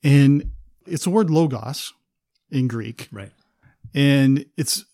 And 0.04 0.52
it's 0.86 1.06
the 1.06 1.10
word 1.10 1.30
logos 1.30 1.94
in 2.52 2.68
Greek. 2.68 3.08
Right. 3.12 3.32
And 3.94 4.46
it's 4.56 4.86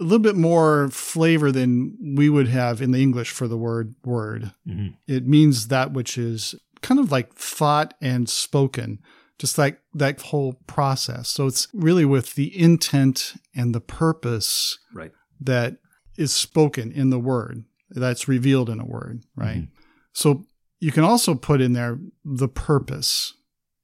a 0.00 0.04
little 0.04 0.18
bit 0.18 0.36
more 0.36 0.88
flavor 0.90 1.50
than 1.50 1.96
we 2.16 2.28
would 2.28 2.48
have 2.48 2.80
in 2.82 2.90
the 2.90 3.00
English 3.02 3.30
for 3.30 3.48
the 3.48 3.56
word 3.56 3.94
word. 4.04 4.52
Mhm. 4.68 4.96
It 5.06 5.26
means 5.26 5.68
that 5.68 5.92
which 5.92 6.16
is 6.18 6.54
kind 6.82 7.00
of 7.00 7.10
like 7.10 7.34
thought 7.34 7.94
and 8.00 8.28
spoken, 8.28 8.98
just 9.38 9.58
like 9.58 9.80
that 9.94 10.20
whole 10.20 10.54
process. 10.66 11.28
So 11.28 11.46
it's 11.46 11.68
really 11.72 12.04
with 12.04 12.34
the 12.34 12.58
intent 12.58 13.34
and 13.54 13.74
the 13.74 13.80
purpose 13.80 14.78
Right. 14.92 15.12
that 15.40 15.78
is 16.16 16.32
spoken 16.32 16.90
in 16.92 17.10
the 17.10 17.18
word, 17.18 17.64
that's 17.90 18.28
revealed 18.28 18.70
in 18.70 18.80
a 18.80 18.84
word, 18.84 19.22
right? 19.36 19.62
Mm-hmm. 19.62 19.74
So 20.12 20.44
you 20.80 20.92
can 20.92 21.04
also 21.04 21.34
put 21.34 21.60
in 21.60 21.72
there 21.72 21.98
the 22.24 22.48
purpose 22.48 23.34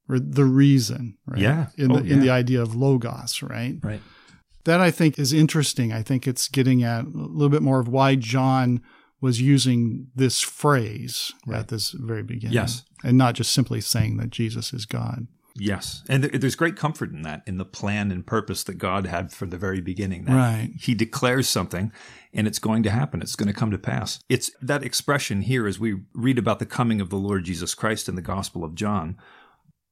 or 0.08 0.18
the 0.18 0.44
reason, 0.44 1.16
right? 1.26 1.40
Yeah. 1.40 1.66
In 1.76 1.92
Oh, 1.92 1.98
the 2.00 2.12
in 2.12 2.20
the 2.20 2.30
idea 2.30 2.62
of 2.62 2.74
logos, 2.74 3.42
right? 3.42 3.76
Right. 3.82 4.00
That 4.64 4.80
I 4.80 4.90
think 4.90 5.18
is 5.18 5.32
interesting. 5.32 5.92
I 5.92 6.02
think 6.02 6.26
it's 6.26 6.48
getting 6.48 6.82
at 6.82 7.04
a 7.04 7.08
little 7.08 7.48
bit 7.50 7.62
more 7.62 7.78
of 7.80 7.88
why 7.88 8.14
John 8.16 8.80
was 9.20 9.40
using 9.40 10.08
this 10.14 10.40
phrase 10.42 11.32
Right. 11.46 11.58
at 11.60 11.68
this 11.68 11.90
very 11.92 12.22
beginning. 12.22 12.54
Yes. 12.54 12.82
And 13.04 13.16
not 13.16 13.34
just 13.34 13.52
simply 13.52 13.80
saying 13.80 14.16
that 14.18 14.30
Jesus 14.30 14.72
is 14.72 14.84
God. 14.86 15.26
Yes. 15.58 16.02
And 16.08 16.24
th- 16.24 16.40
there's 16.40 16.54
great 16.56 16.76
comfort 16.76 17.12
in 17.12 17.22
that, 17.22 17.42
in 17.46 17.56
the 17.56 17.64
plan 17.64 18.10
and 18.10 18.26
purpose 18.26 18.62
that 18.64 18.74
God 18.76 19.06
had 19.06 19.32
from 19.32 19.48
the 19.50 19.56
very 19.56 19.80
beginning. 19.80 20.24
That 20.26 20.34
Right. 20.34 20.70
He 20.78 20.94
declares 20.94 21.48
something 21.48 21.92
and 22.36 22.46
it's 22.46 22.58
going 22.58 22.82
to 22.82 22.90
happen. 22.90 23.22
It's 23.22 23.34
going 23.34 23.48
to 23.48 23.58
come 23.58 23.70
to 23.70 23.78
pass. 23.78 24.20
It's 24.28 24.50
that 24.60 24.84
expression 24.84 25.40
here 25.40 25.66
as 25.66 25.80
we 25.80 26.02
read 26.12 26.38
about 26.38 26.58
the 26.58 26.66
coming 26.66 27.00
of 27.00 27.08
the 27.08 27.16
Lord 27.16 27.44
Jesus 27.44 27.74
Christ 27.74 28.08
in 28.08 28.14
the 28.14 28.22
Gospel 28.22 28.62
of 28.62 28.74
John. 28.74 29.16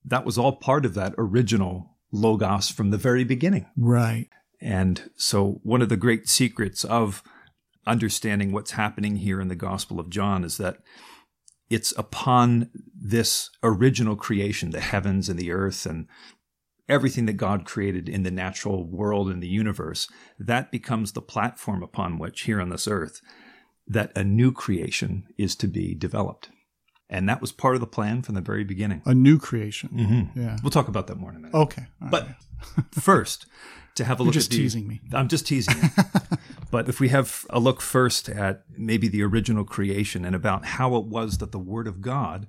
That 0.05 0.27
was 0.27 0.37
all 0.37 0.57
part 0.57 0.85
of 0.85 0.93
that 0.95 1.15
original 1.17 1.97
Logos 2.13 2.71
from 2.71 2.91
the 2.91 2.99
very 2.99 3.25
beginning. 3.25 3.67
Right. 3.77 4.29
And 4.61 5.11
so, 5.17 5.61
one 5.63 5.83
of 5.83 5.89
the 5.89 5.97
great 5.97 6.29
secrets 6.29 6.85
of 6.85 7.23
understanding 7.87 8.53
what's 8.53 8.73
happening 8.73 9.17
here 9.17 9.41
in 9.41 9.49
the 9.49 9.57
Gospel 9.57 9.99
of 9.99 10.11
John 10.11 10.45
is 10.45 10.59
that 10.59 10.79
it's 11.71 11.93
upon 11.97 12.71
this 12.95 13.51
original 13.63 14.17
creation, 14.17 14.71
the 14.71 14.81
heavens 14.81 15.29
and 15.31 15.39
the 15.39 15.51
earth 15.51 15.87
and 15.87 16.07
everything 16.89 17.27
that 17.27 17.35
God 17.35 17.65
created 17.65 18.09
in 18.09 18.23
the 18.23 18.31
natural 18.31 18.85
world 18.85 19.29
and 19.31 19.43
the 19.43 19.49
universe, 19.49 20.09
that 20.39 20.71
becomes 20.71 21.13
the 21.13 21.23
platform 21.23 21.83
upon 21.83 22.19
which, 22.19 22.43
here 22.43 22.61
on 22.61 22.69
this 22.69 22.87
earth, 22.89 23.21
that 23.87 24.13
a 24.17 24.25
new 24.25 24.53
creation 24.53 25.27
is 25.39 25.55
to 25.57 25.67
be 25.69 25.95
developed. 25.95 26.51
And 27.11 27.29
that 27.29 27.41
was 27.41 27.53
part 27.53 27.75
of 27.75 27.81
the 27.81 27.87
plan 27.87 28.23
from 28.23 28.35
the 28.35 28.41
very 28.41 28.65
beginning. 28.65 29.03
A 29.05 29.15
new 29.15 29.39
creation. 29.39 29.91
Mm-hmm. 29.93 30.41
Yeah. 30.41 30.57
We'll 30.63 30.71
talk 30.71 30.89
about 30.89 31.07
that 31.09 31.17
more 31.19 31.31
in 31.31 31.37
a 31.37 31.41
minute. 31.41 31.55
Okay. 31.55 31.85
All 32.03 32.09
But 32.09 32.27
right. 32.27 32.85
first, 32.93 33.47
to 33.97 34.05
have 34.05 34.19
a 34.19 34.23
You're 34.23 34.27
look 34.27 34.35
just 34.35 34.51
at 34.51 34.57
the, 34.57 34.63
teasing 34.63 34.89
me. 34.89 35.01
I'm 35.13 35.29
just 35.29 35.47
teasing. 35.47 35.77
you. 35.83 35.89
but 36.71 36.89
if 36.89 37.01
we 37.01 37.11
have 37.11 37.45
a 37.51 37.61
look 37.61 37.81
first 37.81 38.29
at 38.29 38.65
maybe 38.77 39.07
the 39.07 39.23
original 39.23 39.65
creation 39.65 40.25
and 40.25 40.35
about 40.35 40.65
how 40.65 40.97
it 40.97 41.05
was 41.05 41.39
that 41.39 41.53
the 41.53 41.59
Word 41.59 41.87
of 41.87 42.01
God 42.01 42.47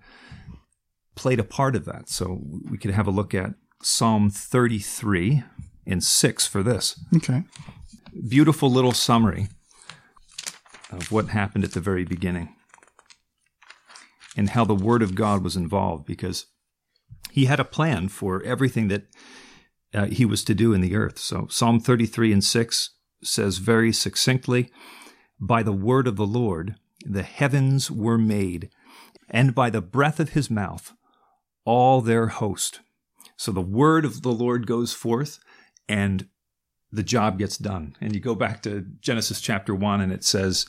played 1.15 1.39
a 1.39 1.43
part 1.43 1.75
of 1.75 1.85
that. 1.85 2.09
So 2.09 2.41
we 2.69 2.77
could 2.77 2.91
have 2.91 3.07
a 3.07 3.11
look 3.11 3.33
at 3.35 3.53
Psalm 3.85 4.31
33 4.31 5.43
and 5.85 6.03
6 6.03 6.47
for 6.47 6.63
this. 6.63 6.99
Okay. 7.15 7.43
Beautiful 8.27 8.71
little 8.71 8.93
summary 8.93 9.47
of 10.91 11.11
what 11.11 11.27
happened 11.27 11.63
at 11.63 11.73
the 11.73 11.79
very 11.79 12.03
beginning 12.03 12.55
and 14.35 14.49
how 14.49 14.65
the 14.65 14.73
Word 14.73 15.03
of 15.03 15.13
God 15.13 15.43
was 15.43 15.55
involved 15.55 16.07
because 16.07 16.47
he 17.29 17.45
had 17.45 17.59
a 17.59 17.63
plan 17.63 18.07
for 18.07 18.41
everything 18.41 18.87
that 18.87 19.03
uh, 19.93 20.07
he 20.07 20.25
was 20.25 20.43
to 20.45 20.55
do 20.55 20.73
in 20.73 20.81
the 20.81 20.95
earth. 20.95 21.19
So 21.19 21.45
Psalm 21.51 21.79
33 21.79 22.33
and 22.33 22.43
6 22.43 22.89
says 23.21 23.59
very 23.59 23.93
succinctly 23.93 24.71
By 25.39 25.61
the 25.61 25.71
word 25.71 26.07
of 26.07 26.15
the 26.15 26.25
Lord 26.25 26.73
the 27.05 27.21
heavens 27.21 27.91
were 27.91 28.17
made, 28.17 28.71
and 29.29 29.53
by 29.53 29.69
the 29.69 29.81
breath 29.81 30.19
of 30.19 30.29
his 30.29 30.49
mouth 30.49 30.91
all 31.65 32.01
their 32.01 32.27
host. 32.27 32.79
So 33.37 33.51
the 33.51 33.61
word 33.61 34.05
of 34.05 34.21
the 34.21 34.31
Lord 34.31 34.65
goes 34.67 34.93
forth, 34.93 35.39
and 35.89 36.27
the 36.91 37.03
job 37.03 37.37
gets 37.37 37.57
done. 37.57 37.95
And 37.99 38.13
you 38.13 38.21
go 38.21 38.35
back 38.35 38.61
to 38.63 38.85
Genesis 39.01 39.41
chapter 39.41 39.75
1, 39.75 40.01
and 40.01 40.11
it 40.13 40.23
says, 40.23 40.65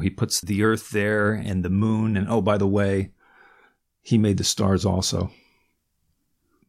He 0.00 0.10
puts 0.10 0.40
the 0.40 0.62
earth 0.62 0.90
there 0.90 1.32
and 1.32 1.64
the 1.64 1.70
moon, 1.70 2.16
and 2.16 2.28
oh, 2.28 2.40
by 2.42 2.58
the 2.58 2.66
way, 2.66 3.10
He 4.02 4.18
made 4.18 4.36
the 4.36 4.44
stars 4.44 4.84
also. 4.84 5.30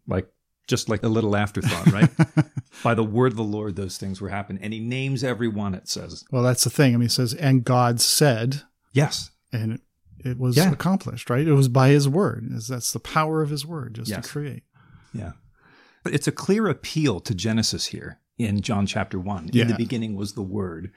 Like, 0.08 0.28
just 0.68 0.90
like 0.90 1.04
a 1.04 1.08
little 1.10 1.36
afterthought, 1.36 1.92
right? 1.92 2.10
By 2.84 2.94
the 2.94 3.04
word 3.04 3.34
of 3.34 3.38
the 3.38 3.44
Lord, 3.44 3.76
those 3.76 3.98
things 3.98 4.20
were 4.20 4.30
happening. 4.30 4.62
And 4.64 4.74
He 4.74 4.80
names 4.80 5.24
every 5.24 5.48
one, 5.48 5.74
it 5.76 5.88
says. 5.88 6.24
Well, 6.32 6.44
that's 6.44 6.64
the 6.64 6.70
thing. 6.70 6.94
I 6.94 6.98
mean, 6.98 7.06
it 7.08 7.12
says, 7.12 7.34
and 7.34 7.64
God 7.64 8.02
said, 8.02 8.64
Yes. 8.92 9.32
and 9.52 9.74
it, 9.74 9.82
it 10.26 10.40
was 10.40 10.58
Yeah. 10.58 10.72
accomplished, 10.72 11.30
right? 11.30 11.48
It 11.48 11.54
was 11.54 11.68
by 11.68 11.90
his 11.90 12.08
word. 12.10 12.48
That's 12.68 12.92
the 12.92 13.00
power 13.00 13.42
of 13.42 13.50
his 13.50 13.66
word, 13.66 13.96
just 13.96 14.10
Yes. 14.10 14.26
to 14.26 14.30
create. 14.32 14.64
Yeah. 15.14 15.34
But 16.04 16.14
it's 16.14 16.28
a 16.28 16.32
clear 16.32 16.68
appeal 16.68 17.20
to 17.22 17.34
Genesis 17.34 17.88
here 17.88 18.20
in 18.38 18.62
John 18.62 18.86
chapter 18.86 19.20
1. 19.20 19.46
In 19.50 19.50
Yeah. 19.54 19.64
the 19.66 19.76
beginning 19.76 20.16
was 20.16 20.34
the 20.34 20.42
Word, 20.42 20.92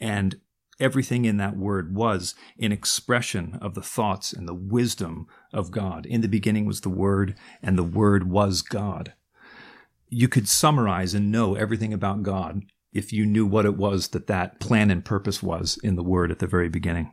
and 0.00 0.40
everything 0.80 1.24
in 1.24 1.36
that 1.38 1.56
Word 1.56 1.94
was 1.94 2.34
an 2.58 2.72
expression 2.72 3.54
of 3.60 3.74
the 3.74 3.82
thoughts 3.82 4.32
and 4.32 4.48
the 4.48 4.54
wisdom 4.54 5.26
of 5.52 5.70
God. 5.70 6.06
In 6.06 6.20
the 6.20 6.28
beginning 6.28 6.66
was 6.66 6.80
the 6.80 6.90
Word, 6.90 7.36
and 7.62 7.78
the 7.78 7.84
Word 7.84 8.28
was 8.28 8.62
God. 8.62 9.14
You 10.08 10.28
could 10.28 10.48
summarize 10.48 11.14
and 11.14 11.32
know 11.32 11.54
everything 11.54 11.92
about 11.94 12.22
God 12.22 12.62
if 12.92 13.12
you 13.12 13.24
knew 13.24 13.46
what 13.46 13.64
it 13.64 13.76
was 13.76 14.08
that 14.08 14.26
that 14.26 14.60
plan 14.60 14.90
and 14.90 15.04
purpose 15.04 15.42
was 15.42 15.78
in 15.82 15.94
the 15.96 16.02
Word 16.02 16.30
at 16.30 16.40
the 16.40 16.46
very 16.46 16.68
beginning. 16.68 17.12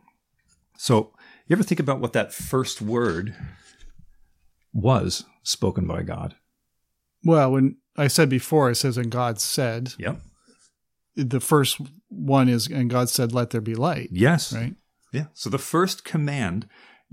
So, 0.77 1.13
you 1.47 1.55
ever 1.55 1.63
think 1.63 1.79
about 1.79 1.99
what 1.99 2.13
that 2.13 2.33
first 2.33 2.81
word 2.81 3.35
was 4.73 5.25
spoken 5.43 5.87
by 5.87 6.03
God? 6.03 6.35
Well, 7.23 7.51
when 7.51 7.77
I 7.97 8.07
said 8.07 8.29
before, 8.29 8.69
it 8.69 8.75
says, 8.75 8.97
and 8.97 9.11
God 9.11 9.39
said, 9.39 9.93
Yep. 9.97 10.19
the 11.15 11.39
first 11.39 11.79
one 12.07 12.47
is, 12.49 12.67
and 12.67 12.89
God 12.89 13.09
said, 13.09 13.33
let 13.33 13.49
there 13.49 13.61
be 13.61 13.75
light, 13.75 14.09
Yes. 14.11 14.53
right? 14.53 14.75
Yeah. 15.11 15.25
So 15.33 15.49
the 15.49 15.57
first 15.57 16.05
command 16.05 16.67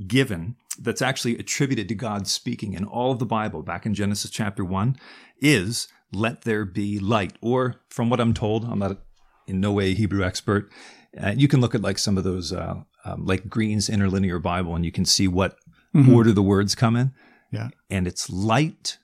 given 0.06 0.56
that's 0.78 1.00
actually 1.02 1.38
attributed 1.38 1.88
to 1.88 1.94
God 1.94 2.26
speaking 2.28 2.74
in 2.74 2.84
all 2.84 3.10
of 3.12 3.18
the 3.18 3.26
Bible 3.26 3.62
back 3.62 3.86
in 3.86 3.94
Genesis 3.94 4.30
chapter 4.30 4.64
1 4.64 4.96
is 5.40 5.88
let 6.12 6.42
there 6.42 6.64
be 6.66 6.98
light. 6.98 7.32
Or 7.40 7.76
from 7.88 8.10
what 8.10 8.20
I'm 8.20 8.34
told, 8.34 8.64
I'm 8.64 8.78
not 8.78 8.98
in 9.46 9.58
no 9.60 9.72
way 9.72 9.86
a 9.86 9.94
Hebrew 9.94 10.22
expert. 10.22 10.70
Uh, 11.18 11.32
you 11.34 11.48
can 11.48 11.60
look 11.62 11.74
at 11.74 11.80
like 11.80 11.98
some 11.98 12.18
of 12.18 12.24
those, 12.24 12.52
uh, 12.52 12.74
um, 13.06 13.24
like 13.24 13.48
Green's 13.48 13.88
interlinear 13.88 14.38
Bible, 14.38 14.74
and 14.76 14.84
you 14.84 14.92
can 14.92 15.06
see 15.06 15.26
what 15.26 15.56
Mhm. 15.94 16.14
order 16.14 16.32
the 16.32 16.42
words 16.42 16.74
come 16.74 16.94
in. 16.94 17.12
Yeah. 17.52 17.68
And 17.90 18.06
it's 18.06 18.28
light 18.30 18.98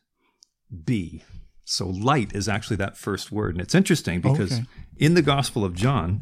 be. 0.84 1.24
So 1.64 1.86
light 1.88 2.32
is 2.34 2.48
actually 2.48 2.76
that 2.76 2.96
first 2.96 3.30
word. 3.32 3.54
And 3.54 3.60
it's 3.62 3.74
interesting 3.74 4.20
because 4.20 4.52
Okay. 4.52 4.64
in 4.96 5.14
the 5.14 5.22
Gospel 5.22 5.64
of 5.64 5.74
John, 5.74 6.20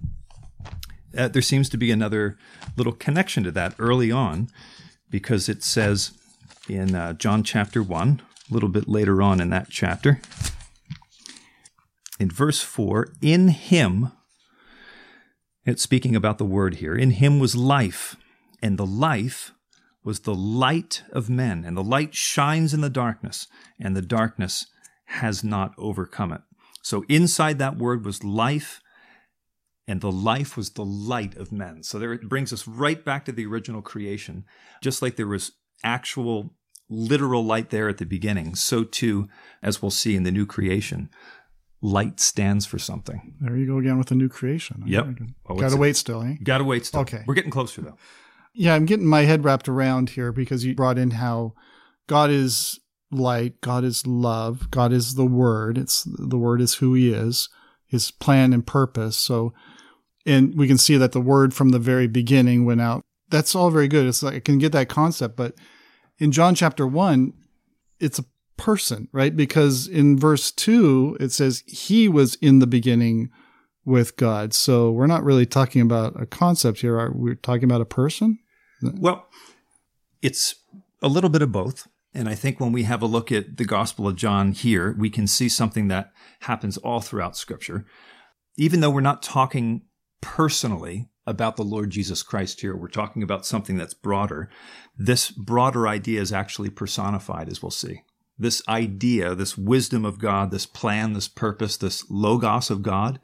uh, 1.17 1.29
there 1.29 1.43
seems 1.43 1.69
to 1.71 1.77
be 1.77 1.91
another 1.91 2.39
little 2.77 2.93
connection 2.93 3.43
to 3.45 3.51
that 3.53 3.75
early 3.79 4.13
on 4.13 4.49
because 5.09 5.49
it 5.49 5.63
says 5.65 6.13
in 6.69 6.95
uh, 6.95 7.15
John 7.15 7.43
chapter 7.43 7.83
1, 7.83 8.23
a 8.51 8.55
little 8.55 8.69
bit 8.69 8.87
later 8.89 9.21
on 9.23 9.41
in 9.41 9.51
that 9.51 9.71
chapter, 9.71 10.21
in 12.21 12.31
verse 12.31 12.61
4, 12.61 13.09
in 13.23 13.49
him, 13.49 14.13
it's 15.65 15.83
speaking 15.83 16.15
about 16.15 16.39
the 16.39 16.45
word 16.45 16.77
here, 16.77 16.95
in 16.95 17.11
him 17.13 17.39
was 17.41 17.57
life, 17.57 18.17
and 18.63 18.79
the 18.79 18.87
life 18.87 19.53
was 20.03 20.21
the 20.21 20.35
light 20.35 21.03
of 21.13 21.29
men, 21.29 21.65
and 21.65 21.77
the 21.77 21.85
light 21.85 22.15
shines 22.15 22.73
in 22.73 22.81
the 22.81 22.91
darkness, 22.91 23.47
and 23.79 23.97
the 23.97 24.03
darkness 24.03 24.67
has 25.07 25.45
not 25.45 25.75
overcome 25.77 26.33
it. 26.33 26.41
So 26.83 27.05
inside 27.09 27.59
that 27.59 27.77
word 27.77 28.05
was 28.05 28.25
life, 28.25 28.81
and 29.87 30.01
the 30.01 30.13
life 30.13 30.57
was 30.57 30.71
the 30.71 30.85
light 30.85 31.37
of 31.37 31.53
men. 31.53 31.83
So 31.83 31.99
there 31.99 32.13
it 32.13 32.29
brings 32.29 32.53
us 32.53 32.67
right 32.67 33.05
back 33.05 33.25
to 33.27 33.33
the 33.33 33.47
original 33.47 33.83
creation. 33.83 34.45
Just 34.81 35.03
like 35.03 35.17
there 35.17 35.27
was 35.27 35.53
actual 35.85 36.55
literal 36.89 37.45
light 37.45 37.71
there 37.71 37.89
at 37.89 37.99
the 37.99 38.07
beginning, 38.07 38.55
so 38.55 38.85
too, 38.85 39.29
as 39.63 39.83
we'll 39.83 39.91
see 39.91 40.17
in 40.17 40.23
the 40.23 40.31
new 40.31 40.47
creation, 40.47 41.11
light 41.83 42.21
stands 42.21 42.67
for 42.67 42.79
something. 42.79 43.35
There 43.41 43.57
you 43.57 43.67
go 43.67 43.79
again 43.79 43.99
with 43.99 44.09
the 44.09 44.15
new 44.15 44.29
creation. 44.29 44.83
Yep. 44.87 45.19
Got 45.59 45.71
to 45.71 45.77
wait 45.77 45.97
still, 45.97 46.23
eh? 46.23 46.37
Gotta 46.43 46.65
wait 46.65 46.87
still. 46.87 47.01
Okay. 47.01 47.23
We're 47.27 47.35
getting 47.35 47.51
closer 47.51 47.83
though. 47.83 47.99
Yeah, 48.53 48.75
I'm 48.75 48.87
getting 48.87 49.07
my 49.07 49.23
head 49.23 49.45
wrapped 49.45 49.69
around 49.69 50.11
here 50.11 50.33
because 50.33 50.65
you 50.65 50.75
brought 50.75 50.99
in 50.99 51.13
how 51.13 51.55
God 52.07 52.31
is 52.31 52.81
light, 53.13 53.61
God 53.61 53.85
is 53.85 54.07
love, 54.07 54.71
God 54.71 54.93
is 54.93 55.15
the 55.15 55.27
word. 55.27 55.79
It's 55.79 56.05
the 56.05 56.39
word 56.39 56.61
is 56.61 56.75
who 56.75 56.95
he 56.95 57.13
is, 57.13 57.49
his 57.87 58.11
plan 58.11 58.53
and 58.53 58.67
purpose. 58.67 59.17
So 59.17 59.53
and 60.27 60.57
we 60.57 60.69
can 60.69 60.79
see 60.79 60.97
that 60.97 61.13
the 61.13 61.21
word 61.21 61.55
from 61.55 61.71
the 61.71 61.79
very 61.79 62.07
beginning 62.07 62.65
went 62.65 62.81
out. 62.81 63.03
That's 63.31 63.55
all 63.55 63.71
very 63.71 63.89
good. 63.89 64.07
It's 64.07 64.23
like 64.23 64.35
I 64.35 64.41
can 64.41 64.59
get 64.59 64.73
that 64.73 64.89
concept, 64.89 65.37
but 65.37 65.55
in 66.19 66.33
John 66.33 66.55
chapter 66.55 66.87
1, 66.87 67.33
it's 67.99 68.19
a 68.19 68.25
person, 68.57 69.09
right? 69.13 69.35
Because 69.35 69.87
in 69.87 70.19
verse 70.19 70.51
2 70.53 71.17
it 71.21 71.33
says 71.33 71.63
he 71.67 72.09
was 72.09 72.35
in 72.37 72.59
the 72.59 72.67
beginning 72.67 73.31
with 73.85 74.17
God. 74.17 74.53
So 74.55 74.91
we're 74.91 75.07
not 75.07 75.25
really 75.25 75.47
talking 75.47 75.83
about 75.83 76.21
a 76.21 76.27
concept 76.27 76.81
here. 76.81 76.99
Are 76.99 77.13
we 77.13 77.33
are 77.33 77.37
talking 77.37 77.65
about 77.65 77.81
a 77.81 77.87
person? 77.87 78.39
Well, 78.83 79.27
it's 80.23 80.55
a 81.03 81.09
little 81.09 81.31
bit 81.31 81.43
of 81.43 81.53
both. 81.53 81.89
And 82.13 82.29
I 82.29 82.35
think 82.35 82.59
when 82.59 82.73
we 82.73 82.83
have 82.85 83.03
a 83.03 83.07
look 83.07 83.31
at 83.31 83.57
the 83.57 83.65
Gospel 83.65 84.09
of 84.09 84.17
John 84.17 84.53
here, 84.53 84.97
we 84.99 85.11
can 85.11 85.27
see 85.27 85.49
something 85.49 85.89
that 85.89 86.13
happens 86.41 86.77
all 86.79 87.01
throughout 87.01 87.37
Scripture. 87.37 87.87
Even 88.57 88.81
though 88.81 88.91
we're 88.91 89.01
not 89.01 89.23
talking 89.23 89.83
personally 90.21 91.09
about 91.27 91.57
the 91.57 91.63
Lord 91.63 91.91
Jesus 91.91 92.23
Christ 92.25 92.63
here, 92.63 92.77
we're 92.77 92.89
talking 92.89 93.23
about 93.23 93.47
something 93.47 93.77
that's 93.77 93.95
broader. 93.95 94.51
This 94.99 95.31
broader 95.31 95.87
idea 95.87 96.21
is 96.21 96.33
actually 96.33 96.71
personified, 96.71 97.49
as 97.49 97.63
we'll 97.63 97.71
see. 97.71 98.03
This 98.37 98.61
idea, 98.67 99.35
this 99.35 99.57
wisdom 99.57 100.05
of 100.05 100.19
God, 100.19 100.51
this 100.51 100.67
plan, 100.67 101.13
this 101.13 101.29
purpose, 101.29 101.77
this 101.77 102.11
logos 102.11 102.71
of 102.71 102.83
God 102.83 103.21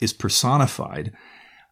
is 0.00 0.12
personified 0.12 1.12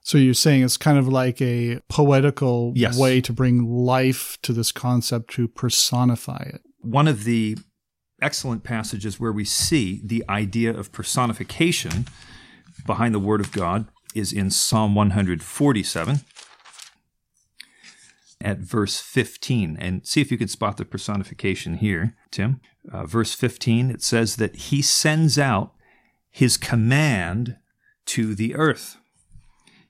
So 0.02 0.18
you're 0.18 0.34
saying 0.34 0.62
it's 0.64 0.76
kind 0.76 0.98
of 0.98 1.08
like 1.08 1.40
a 1.40 1.80
poetical 1.88 2.72
Yes. 2.76 2.98
way 2.98 3.20
to 3.22 3.32
bring 3.32 3.64
life 3.66 4.36
to 4.42 4.52
this 4.52 4.70
concept 4.72 5.30
to 5.34 5.48
personify 5.48 6.42
it. 6.54 6.60
One 6.80 7.08
of 7.08 7.24
the 7.24 7.56
excellent 8.20 8.64
passages 8.64 9.18
where 9.18 9.32
we 9.32 9.44
see 9.46 10.02
the 10.04 10.22
idea 10.28 10.76
of 10.76 10.92
personification 10.92 12.06
behind 12.86 13.14
the 13.14 13.18
Word 13.18 13.40
of 13.40 13.50
God 13.50 13.86
is 14.14 14.30
in 14.32 14.50
Psalm 14.50 14.94
147 14.94 16.20
at 18.40 18.58
verse 18.58 19.00
15. 19.00 19.76
And 19.80 20.06
see 20.06 20.20
if 20.20 20.30
you 20.30 20.38
can 20.38 20.48
spot 20.48 20.76
the 20.76 20.84
personification 20.84 21.76
here, 21.78 22.14
Tim. 22.30 22.60
Uh, 22.92 23.06
verse 23.06 23.34
15, 23.34 23.90
it 23.90 24.02
says 24.02 24.36
that 24.36 24.56
He 24.56 24.82
sends 24.82 25.38
out 25.38 25.72
His 26.30 26.56
command 26.58 27.56
to 28.06 28.34
the 28.34 28.54
earth. 28.54 28.96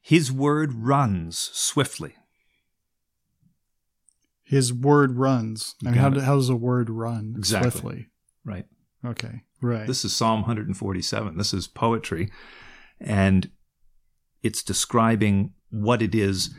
His 0.01 0.31
word 0.31 0.73
runs 0.75 1.39
swiftly. 1.53 2.15
His 4.43 4.73
word 4.73 5.17
runs. 5.17 5.75
You 5.81 5.89
And 5.89 5.97
how, 5.97 6.11
do- 6.11 6.21
how 6.21 6.37
does 6.37 6.51
a 6.51 6.57
word 6.57 6.91
run 6.91 7.35
Exactly. 7.37 7.71
swiftly? 7.71 8.07
Right. 8.45 8.67
Okay. 9.05 9.43
Right. 9.63 9.87
This 9.87 10.05
is 10.05 10.15
Psalm 10.15 10.41
147. 10.43 11.37
This 11.39 11.55
is 11.55 11.67
poetry. 11.67 12.31
And 13.01 13.51
it's 14.43 14.63
describing 14.63 15.55
what 15.71 16.03
it 16.03 16.15
is 16.15 16.55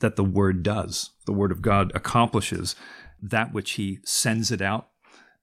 that 0.00 0.16
the 0.16 0.24
Word 0.24 0.62
does. 0.62 1.10
The 1.26 1.32
Word 1.32 1.52
of 1.52 1.60
God 1.60 1.92
accomplishes 1.94 2.74
that 3.20 3.52
which 3.52 3.72
He 3.72 3.98
sends 4.04 4.50
it 4.50 4.62
out 4.62 4.88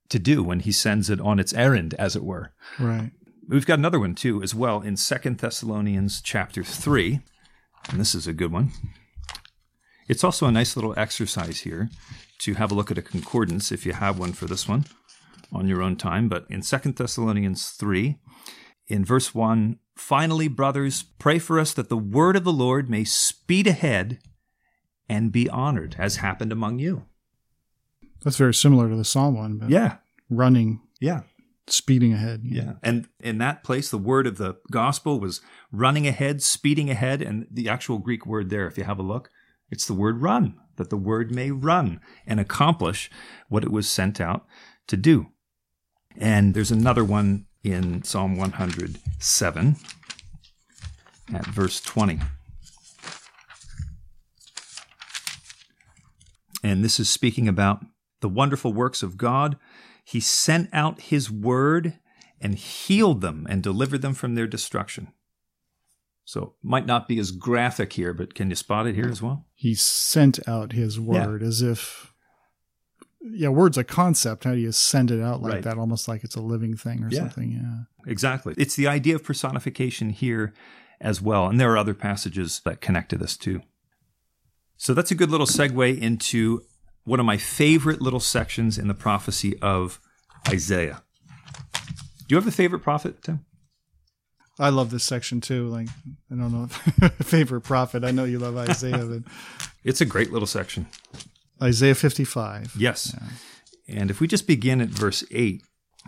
to 0.09 0.17
do 0.17 0.43
when 0.43 0.61
He 0.61 0.71
sends 0.71 1.09
it 1.09 1.21
on 1.21 1.39
its 1.39 1.53
errand, 1.53 1.93
as 1.95 2.15
it 2.15 2.23
were. 2.23 2.53
right. 2.79 3.11
We've 3.47 3.65
got 3.65 3.77
another 3.77 3.99
one 3.99 4.15
too, 4.15 4.41
as 4.41 4.55
well, 4.55 4.81
in 4.81 4.97
Second 4.97 5.37
Thessalonians 5.37 6.19
chapter 6.19 6.63
3. 6.63 7.19
And 7.89 7.99
this 7.99 8.15
is 8.15 8.25
a 8.25 8.33
good 8.33 8.51
one. 8.51 8.71
It's 10.07 10.23
also 10.23 10.47
a 10.47 10.51
nice 10.51 10.75
little 10.75 10.95
exercise 10.97 11.59
here 11.59 11.89
to 12.39 12.55
have 12.55 12.71
a 12.71 12.75
look 12.75 12.89
at 12.89 12.97
a 12.97 13.03
concordance 13.03 13.71
if 13.71 13.85
you 13.85 13.93
have 13.93 14.17
one 14.17 14.33
for 14.33 14.45
this 14.45 14.67
one 14.67 14.85
on 15.51 15.67
your 15.67 15.83
own 15.83 15.95
time. 15.95 16.27
But 16.27 16.45
in 16.49 16.63
Second 16.63 16.95
Thessalonians 16.95 17.69
3, 17.69 18.17
in 18.87 19.05
verse 19.05 19.35
1, 19.35 19.77
finally, 19.95 20.47
brothers, 20.47 21.03
pray 21.19 21.37
for 21.37 21.59
us 21.59 21.71
that 21.73 21.89
the 21.89 21.97
word 21.97 22.35
of 22.35 22.43
the 22.43 22.53
Lord 22.53 22.89
may 22.89 23.03
speed 23.03 23.67
ahead 23.67 24.19
and 25.07 25.31
be 25.31 25.47
honored, 25.49 25.95
as 25.99 26.17
happened 26.17 26.51
among 26.51 26.79
you. 26.79 27.05
That's 28.23 28.37
very 28.37 28.55
similar 28.55 28.89
to 28.89 28.95
the 28.95 29.05
Psalm 29.05 29.37
one, 29.37 29.57
but 29.57 29.69
Yeah, 29.69 29.97
running, 30.31 30.81
yeah. 30.99 31.21
Speeding 31.67 32.13
ahead. 32.13 32.41
Yeah. 32.43 32.73
And 32.83 33.07
in 33.19 33.37
that 33.39 33.63
place, 33.63 33.89
the 33.89 33.97
word 33.97 34.27
of 34.27 34.37
the 34.37 34.57
gospel 34.71 35.19
was 35.19 35.41
running 35.71 36.07
ahead, 36.07 36.41
speeding 36.41 36.89
ahead. 36.89 37.21
And 37.21 37.47
the 37.49 37.69
actual 37.69 37.97
Greek 37.97 38.25
word 38.25 38.49
there, 38.49 38.67
if 38.67 38.77
you 38.77 38.83
have 38.83 38.99
a 38.99 39.03
look, 39.03 39.29
it's 39.69 39.87
the 39.87 39.93
word 39.93 40.21
run, 40.21 40.55
that 40.75 40.89
the 40.89 40.97
word 40.97 41.33
may 41.33 41.51
run 41.51 41.99
and 42.27 42.39
accomplish 42.39 43.09
what 43.49 43.63
it 43.63 43.71
was 43.71 43.87
sent 43.87 44.21
out 44.21 44.45
to 44.87 44.97
do. 44.97 45.27
And 46.17 46.53
there's 46.53 46.71
another 46.71 47.03
one 47.03 47.47
in 47.63 48.03
Psalm 48.03 48.37
107 48.37 49.75
at 51.33 51.45
verse 51.47 51.81
20. 51.81 52.19
And 56.63 56.83
this 56.83 56.99
is 56.99 57.09
speaking 57.09 57.47
about 57.47 57.83
the 58.21 58.29
wonderful 58.29 58.73
works 58.73 59.03
of 59.03 59.17
God. 59.17 59.57
He 60.05 60.19
sent 60.19 60.69
out 60.71 61.01
his 61.01 61.29
word 61.31 61.99
and 62.39 62.55
healed 62.55 63.21
them 63.21 63.45
and 63.49 63.61
delivered 63.63 64.01
them 64.03 64.13
from 64.13 64.35
their 64.35 64.47
destruction. 64.47 65.07
So, 66.23 66.55
might 66.63 66.85
not 66.85 67.07
be 67.07 67.19
as 67.19 67.31
graphic 67.31 67.93
here, 67.93 68.13
but 68.13 68.33
can 68.35 68.49
you 68.49 68.55
spot 68.55 68.87
it 68.87 68.95
here 68.95 69.07
as 69.09 69.21
well? 69.21 69.45
He 69.53 69.75
sent 69.75 70.39
out 70.47 70.71
his 70.71 70.99
word 70.99 71.43
as 71.43 71.61
if, 71.61 72.13
yeah, 73.21 73.49
word's 73.49 73.77
a 73.77 73.83
concept. 73.83 74.43
How 74.43 74.53
do 74.53 74.59
you 74.59 74.71
send 74.71 75.11
it 75.11 75.21
out 75.21 75.41
like 75.41 75.53
Right. 75.53 75.63
that? 75.63 75.77
Almost 75.77 76.07
like 76.07 76.23
it's 76.23 76.35
a 76.35 76.41
living 76.41 76.75
thing 76.77 77.03
or 77.03 77.09
Yeah. 77.11 77.19
something. 77.21 77.51
Yeah. 77.51 78.11
Exactly. 78.11 78.53
It's 78.57 78.75
the 78.75 78.87
idea 78.87 79.15
of 79.15 79.23
personification 79.23 80.11
here 80.11 80.53
as 81.01 81.21
well. 81.21 81.47
And 81.47 81.59
there 81.59 81.71
are 81.71 81.77
other 81.77 81.93
passages 81.95 82.61
that 82.65 82.81
connect 82.81 83.09
to 83.09 83.17
this 83.17 83.35
too. 83.37 83.61
So 84.77 84.93
that's 84.93 85.11
a 85.11 85.15
good 85.15 85.29
little 85.31 85.47
segue 85.47 85.99
into 85.99 86.61
one 87.05 87.19
of 87.19 87.25
my 87.25 87.37
favorite 87.37 88.01
little 88.01 88.19
sections 88.19 88.77
in 88.77 88.87
the 88.87 88.93
prophecy 88.93 89.57
of 89.61 89.99
Isaiah. 90.47 91.03
Do 92.27 92.33
you 92.33 92.37
have 92.37 92.47
a 92.47 92.51
favorite 92.51 92.81
prophet, 92.81 93.23
Tim? 93.23 93.45
I 94.57 94.69
love 94.69 94.89
this 94.89 95.03
section 95.03 95.41
too. 95.41 95.67
Like, 95.67 95.89
I 96.31 96.35
don't 96.35 96.51
know 96.51 96.63
if 96.63 97.13
favorite 97.25 97.61
prophet. 97.61 98.03
I 98.03 98.11
know 98.11 98.23
you 98.23 98.39
love 98.39 98.57
Isaiah, 98.57 99.05
but 99.05 99.23
It's 99.85 100.01
a 100.01 100.05
great 100.05 100.31
little 100.31 100.47
section. 100.47 100.87
Isaiah 101.61 101.93
55. 101.93 102.73
Yes. 102.75 103.15
And 103.87 104.09
if 104.09 104.19
we 104.19 104.27
just 104.27 104.47
begin 104.47 104.81
at 104.81 104.89
verse 104.89 105.23
8, 105.29 105.61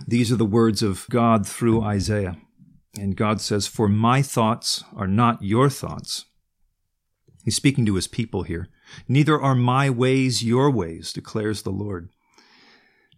these 0.07 0.31
are 0.31 0.35
the 0.35 0.45
words 0.45 0.81
of 0.81 1.05
God 1.09 1.47
through 1.47 1.83
Isaiah. 1.83 2.37
And 2.99 3.15
God 3.15 3.39
says, 3.39 3.67
For 3.67 3.87
my 3.87 4.23
thoughts 4.23 4.83
are 4.95 5.07
not 5.07 5.43
your 5.43 5.69
thoughts. 5.69 6.25
He's 7.47 7.55
speaking 7.55 7.85
to 7.85 7.95
his 7.95 8.09
people 8.09 8.43
here. 8.43 8.67
Neither 9.07 9.39
are 9.39 9.55
my 9.55 9.89
ways 9.89 10.43
your 10.43 10.69
ways, 10.69 11.13
declares 11.13 11.61
the 11.61 11.69
Lord. 11.69 12.09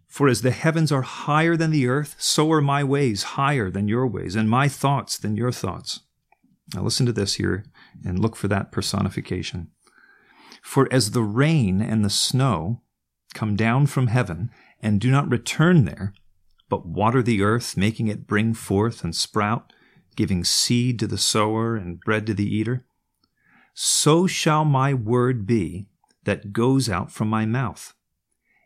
For 0.08 0.28
as 0.28 0.44
the 0.44 0.52
heavens 0.52 0.92
are 0.92 1.02
higher 1.02 1.58
than 1.58 1.72
the 1.72 1.88
earth, 1.88 2.15
so 2.20 2.52
are 2.52 2.62
my 2.62 2.84
ways 2.84 3.24
higher 3.24 3.72
than 3.72 3.88
your 3.88 4.06
ways, 4.06 4.36
and 4.36 4.48
my 4.48 4.68
thoughts 4.68 5.18
than 5.18 5.36
your 5.36 5.52
thoughts. 5.52 6.02
Now 6.76 6.84
listen 6.84 7.08
to 7.08 7.12
this 7.12 7.34
here 7.34 7.65
and 8.06 8.20
look 8.20 8.36
for 8.36 8.48
that 8.50 8.72
personification. 8.72 9.72
For 10.62 10.88
as 10.92 11.10
the 11.10 11.24
rain 11.24 11.82
and 11.82 12.06
the 12.06 12.10
snow 12.12 12.84
come 13.34 13.56
down 13.56 13.88
from 13.88 14.06
heaven 14.06 14.52
and 14.80 15.02
do 15.02 15.10
not 15.10 15.32
return 15.32 15.86
there, 15.86 16.13
but 16.70 16.86
water 16.86 17.24
the 17.24 17.42
earth, 17.42 17.76
making 17.76 18.10
it 18.10 18.28
bring 18.28 18.54
forth 18.54 19.04
and 19.04 19.15
sprout, 19.15 19.74
giving 20.15 20.44
seed 20.44 21.00
to 21.00 21.08
the 21.08 21.18
sower 21.18 21.76
and 21.76 22.00
bread 22.00 22.28
to 22.28 22.36
the 22.36 22.46
eater, 22.46 22.86
so 23.82 24.28
shall 24.28 24.65
my 24.65 24.94
word 24.94 25.46
be 25.48 25.88
that 26.26 26.52
goes 26.52 26.89
out 26.89 27.12
from 27.13 27.30
my 27.30 27.46
mouth. 27.46 27.94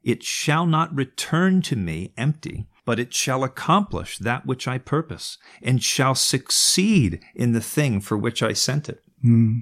It 0.03 0.23
shall 0.23 0.65
not 0.65 0.95
return 0.95 1.61
to 1.63 1.75
me 1.75 2.13
empty, 2.17 2.65
but 2.83 2.99
it 2.99 3.13
shall 3.13 3.43
accomplish 3.43 4.17
that 4.17 4.47
which 4.47 4.67
I 4.67 4.79
purpose, 4.79 5.37
and 5.61 5.83
shall 5.83 6.15
succeed 6.15 7.23
in 7.35 7.51
the 7.53 7.61
thing 7.61 8.01
for 8.01 8.17
which 8.17 8.41
I 8.41 8.53
sent 8.53 8.89
it. 8.89 9.03
Mm. 9.23 9.61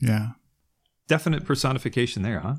Yeah. 0.00 0.30
Definite 1.06 1.44
personification 1.46 2.24
there, 2.24 2.40
huh? 2.40 2.56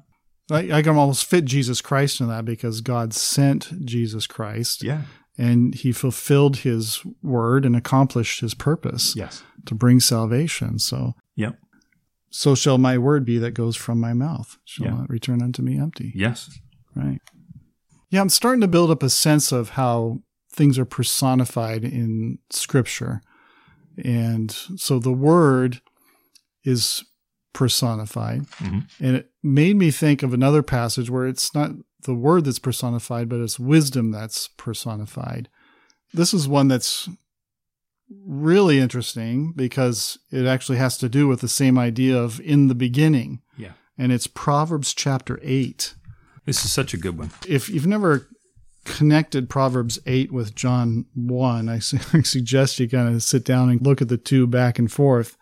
I, 0.49 0.71
I 0.77 0.81
can 0.81 0.95
almost 0.95 1.25
fit 1.25 1.43
Jesus 1.43 1.81
Christ 1.81 2.21
in 2.21 2.29
that 2.29 2.45
because 2.45 2.79
God 2.79 3.13
sent 3.13 3.85
Jesus 3.85 4.27
Christ 4.27 4.81
Yeah. 4.81 5.01
and 5.37 5.75
he 5.75 5.91
fulfilled 5.91 6.57
his 6.59 7.01
word 7.21 7.65
and 7.65 7.75
accomplished 7.75 8.39
his 8.39 8.53
purpose 8.53 9.13
Yes. 9.13 9.43
to 9.65 9.75
bring 9.75 9.99
salvation. 9.99 10.79
So, 10.79 11.15
Yep. 11.35 11.59
So 12.35 12.55
shall 12.55 12.79
my 12.79 12.97
word 12.97 13.23
be 13.25 13.37
that 13.37 13.51
goes 13.51 13.75
from 13.75 13.99
my 13.99 14.11
mouth, 14.13 14.57
shall 14.65 14.87
Yeah. 14.87 14.93
not 14.95 15.09
return 15.09 15.39
unto 15.43 15.61
me 15.61 15.77
empty. 15.77 16.11
Yes. 16.15 16.49
Right. 16.95 17.21
Yeah, 18.09 18.21
I'm 18.21 18.29
starting 18.29 18.61
to 18.61 18.67
build 18.67 18.89
up 18.89 19.03
a 19.03 19.09
sense 19.09 19.51
of 19.51 19.69
how 19.69 20.23
things 20.51 20.79
are 20.79 20.85
personified 20.85 21.83
in 21.83 22.39
scripture. 22.49 23.21
And 24.03 24.49
so 24.51 24.97
the 24.97 25.13
word 25.13 25.81
is 26.63 27.03
personified. 27.53 28.47
Mhm. 28.57 28.87
And 28.99 29.15
it 29.15 29.31
made 29.43 29.75
me 29.75 29.91
think 29.91 30.23
of 30.23 30.33
another 30.33 30.63
passage 30.63 31.11
where 31.11 31.27
it's 31.27 31.53
not 31.53 31.71
the 32.01 32.15
word 32.15 32.45
that's 32.45 32.57
personified, 32.59 33.29
but 33.29 33.41
it's 33.41 33.59
wisdom 33.59 34.09
that's 34.09 34.47
personified. 34.57 35.49
This 36.13 36.33
is 36.33 36.47
one 36.47 36.67
that's 36.67 37.09
really 38.25 38.79
interesting 38.79 39.53
because 39.55 40.17
it 40.31 40.45
actually 40.45 40.77
has 40.77 40.97
to 40.99 41.09
do 41.09 41.27
with 41.27 41.41
the 41.41 41.47
same 41.47 41.77
idea 41.77 42.17
of 42.17 42.39
in 42.41 42.67
the 42.67 42.75
beginning. 42.75 43.41
Yeah. 43.57 43.73
And 43.97 44.11
it's 44.11 44.27
Proverbs 44.27 44.93
chapter 44.93 45.39
8 45.43 45.93
This 46.45 46.65
is 46.65 46.71
such 46.71 46.93
a 46.93 46.97
good 46.97 47.17
one. 47.17 47.31
if 47.47 47.69
you've 47.69 47.87
never 47.87 48.27
connected 48.85 49.49
Proverbs 49.49 49.99
8 50.05 50.31
with 50.31 50.55
John 50.55 51.05
1, 51.15 51.69
I 51.69 51.79
su- 51.79 51.99
I 52.17 52.21
suggest 52.21 52.79
you 52.79 52.89
kind 52.89 53.13
of 53.13 53.23
sit 53.23 53.45
down 53.45 53.69
and 53.69 53.81
look 53.81 54.01
at 54.01 54.09
the 54.09 54.17
two 54.17 54.47
back 54.47 54.77
and 54.79 54.91
forth. 54.91 55.37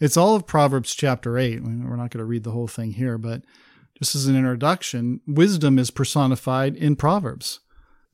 It's 0.00 0.16
all 0.16 0.34
of 0.34 0.46
Proverbs 0.46 0.94
chapter 0.94 1.38
8. 1.38 1.62
We're 1.62 1.96
not 1.96 2.10
going 2.10 2.18
to 2.18 2.24
read 2.24 2.44
the 2.44 2.50
whole 2.50 2.66
thing 2.68 2.92
here, 2.92 3.18
but 3.18 3.42
just 3.96 4.14
as 4.16 4.26
an 4.26 4.36
introduction, 4.36 5.20
wisdom 5.28 5.78
is 5.78 5.90
personified 5.92 6.74
in 6.74 6.96
Proverbs. 6.96 7.60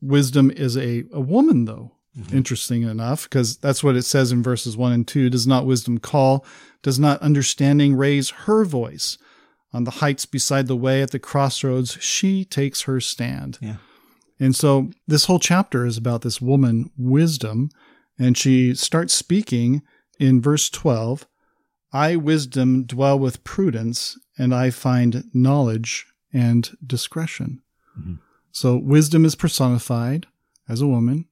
Wisdom 0.02 0.50
is 0.50 0.76
a, 0.76 1.04
a 1.12 1.20
woman, 1.20 1.64
though. 1.64 1.92
Interesting 2.32 2.82
enough, 2.82 3.24
because 3.24 3.56
that's 3.58 3.84
what 3.84 3.96
it 3.96 4.02
says 4.02 4.32
in 4.32 4.42
verses 4.42 4.76
1 4.76 4.92
and 4.92 5.06
2. 5.06 5.30
Does 5.30 5.46
not 5.46 5.66
wisdom 5.66 5.98
call? 5.98 6.44
Does 6.82 6.98
not 6.98 7.22
understanding 7.22 7.94
raise 7.94 8.30
her 8.30 8.64
voice? 8.64 9.18
On 9.72 9.84
the 9.84 9.92
heights 9.92 10.26
beside 10.26 10.66
the 10.66 10.76
way 10.76 11.02
at 11.02 11.10
the 11.10 11.18
crossroads, 11.18 11.98
she 12.00 12.44
takes 12.44 12.82
her 12.82 13.00
stand. 13.00 13.58
Yeah. 13.60 13.76
And 14.40 14.56
so 14.56 14.90
this 15.06 15.26
whole 15.26 15.38
chapter 15.38 15.84
is 15.84 15.96
about 15.96 16.22
this 16.22 16.40
woman, 16.40 16.90
wisdom, 16.96 17.70
and 18.18 18.36
she 18.36 18.74
starts 18.74 19.14
speaking 19.14 19.82
in 20.18 20.40
verse 20.40 20.70
12 20.70 21.26
I, 21.90 22.16
wisdom, 22.16 22.84
dwell 22.84 23.18
with 23.18 23.44
prudence, 23.44 24.18
and 24.36 24.54
I 24.54 24.68
find 24.68 25.24
knowledge 25.32 26.06
and 26.32 26.76
discretion. 26.86 27.62
Mm-hmm. 27.98 28.14
So 28.52 28.76
wisdom 28.76 29.24
is 29.24 29.34
personified 29.34 30.26
as 30.68 30.82
a 30.82 30.86
woman. 30.86 31.26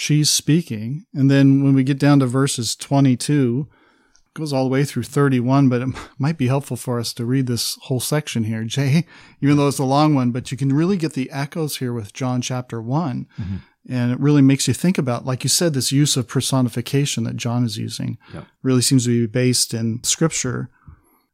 She's 0.00 0.30
speaking. 0.30 1.04
And 1.12 1.30
then 1.30 1.62
when 1.62 1.74
we 1.74 1.84
get 1.84 1.98
down 1.98 2.20
to 2.20 2.26
verses 2.26 2.74
22, 2.74 3.68
it 3.68 4.34
goes 4.34 4.50
all 4.50 4.64
the 4.64 4.70
way 4.70 4.82
through 4.82 5.02
31, 5.02 5.68
but 5.68 5.82
it 5.82 5.88
might 6.18 6.38
be 6.38 6.46
helpful 6.46 6.78
for 6.78 6.98
us 6.98 7.12
to 7.12 7.26
read 7.26 7.46
this 7.46 7.76
whole 7.82 8.00
section 8.00 8.44
here, 8.44 8.64
Jay, 8.64 9.04
even 9.42 9.58
though 9.58 9.68
it's 9.68 9.78
a 9.78 9.84
long 9.84 10.14
one, 10.14 10.30
but 10.30 10.50
you 10.50 10.56
can 10.56 10.72
really 10.72 10.96
get 10.96 11.12
the 11.12 11.30
echoes 11.30 11.76
here 11.76 11.92
with 11.92 12.14
John 12.14 12.40
chapter 12.40 12.80
one. 12.80 13.26
Mm-hmm. 13.38 13.56
And 13.90 14.10
it 14.10 14.18
really 14.18 14.40
makes 14.40 14.66
you 14.66 14.72
think 14.72 14.96
about, 14.96 15.26
like 15.26 15.44
you 15.44 15.50
said, 15.50 15.74
this 15.74 15.92
use 15.92 16.16
of 16.16 16.26
personification 16.26 17.24
that 17.24 17.36
John 17.36 17.62
is 17.66 17.76
using 17.76 18.16
Yep. 18.32 18.46
really 18.62 18.80
seems 18.80 19.04
to 19.04 19.10
be 19.10 19.26
based 19.26 19.74
in 19.74 20.02
scripture. 20.02 20.70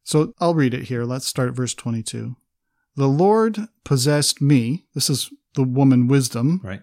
So 0.03 0.33
I'll 0.41 0.55
read 0.55 0.75
it 0.75 0.87
here. 0.87 1.05
Let's 1.05 1.27
start 1.27 1.51
at 1.51 1.55
verse 1.55 1.73
22. 1.75 2.35
The 2.97 3.07
Lord 3.07 3.69
possessed 3.85 4.43
me. 4.43 4.87
This 4.93 5.09
is 5.09 5.31
the 5.55 5.63
woman 5.63 6.09
wisdom 6.09 6.61
Right. 6.65 6.83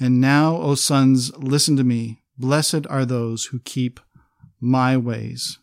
And 0.00 0.20
now, 0.20 0.56
O 0.56 0.74
sons, 0.74 1.30
listen 1.36 1.76
to 1.76 1.84
me. 1.84 2.22
Blessed 2.38 2.86
are 2.88 3.04
those 3.04 3.46
who 3.46 3.58
keep 3.60 4.00
my 4.60 4.96
ways. 4.96 5.58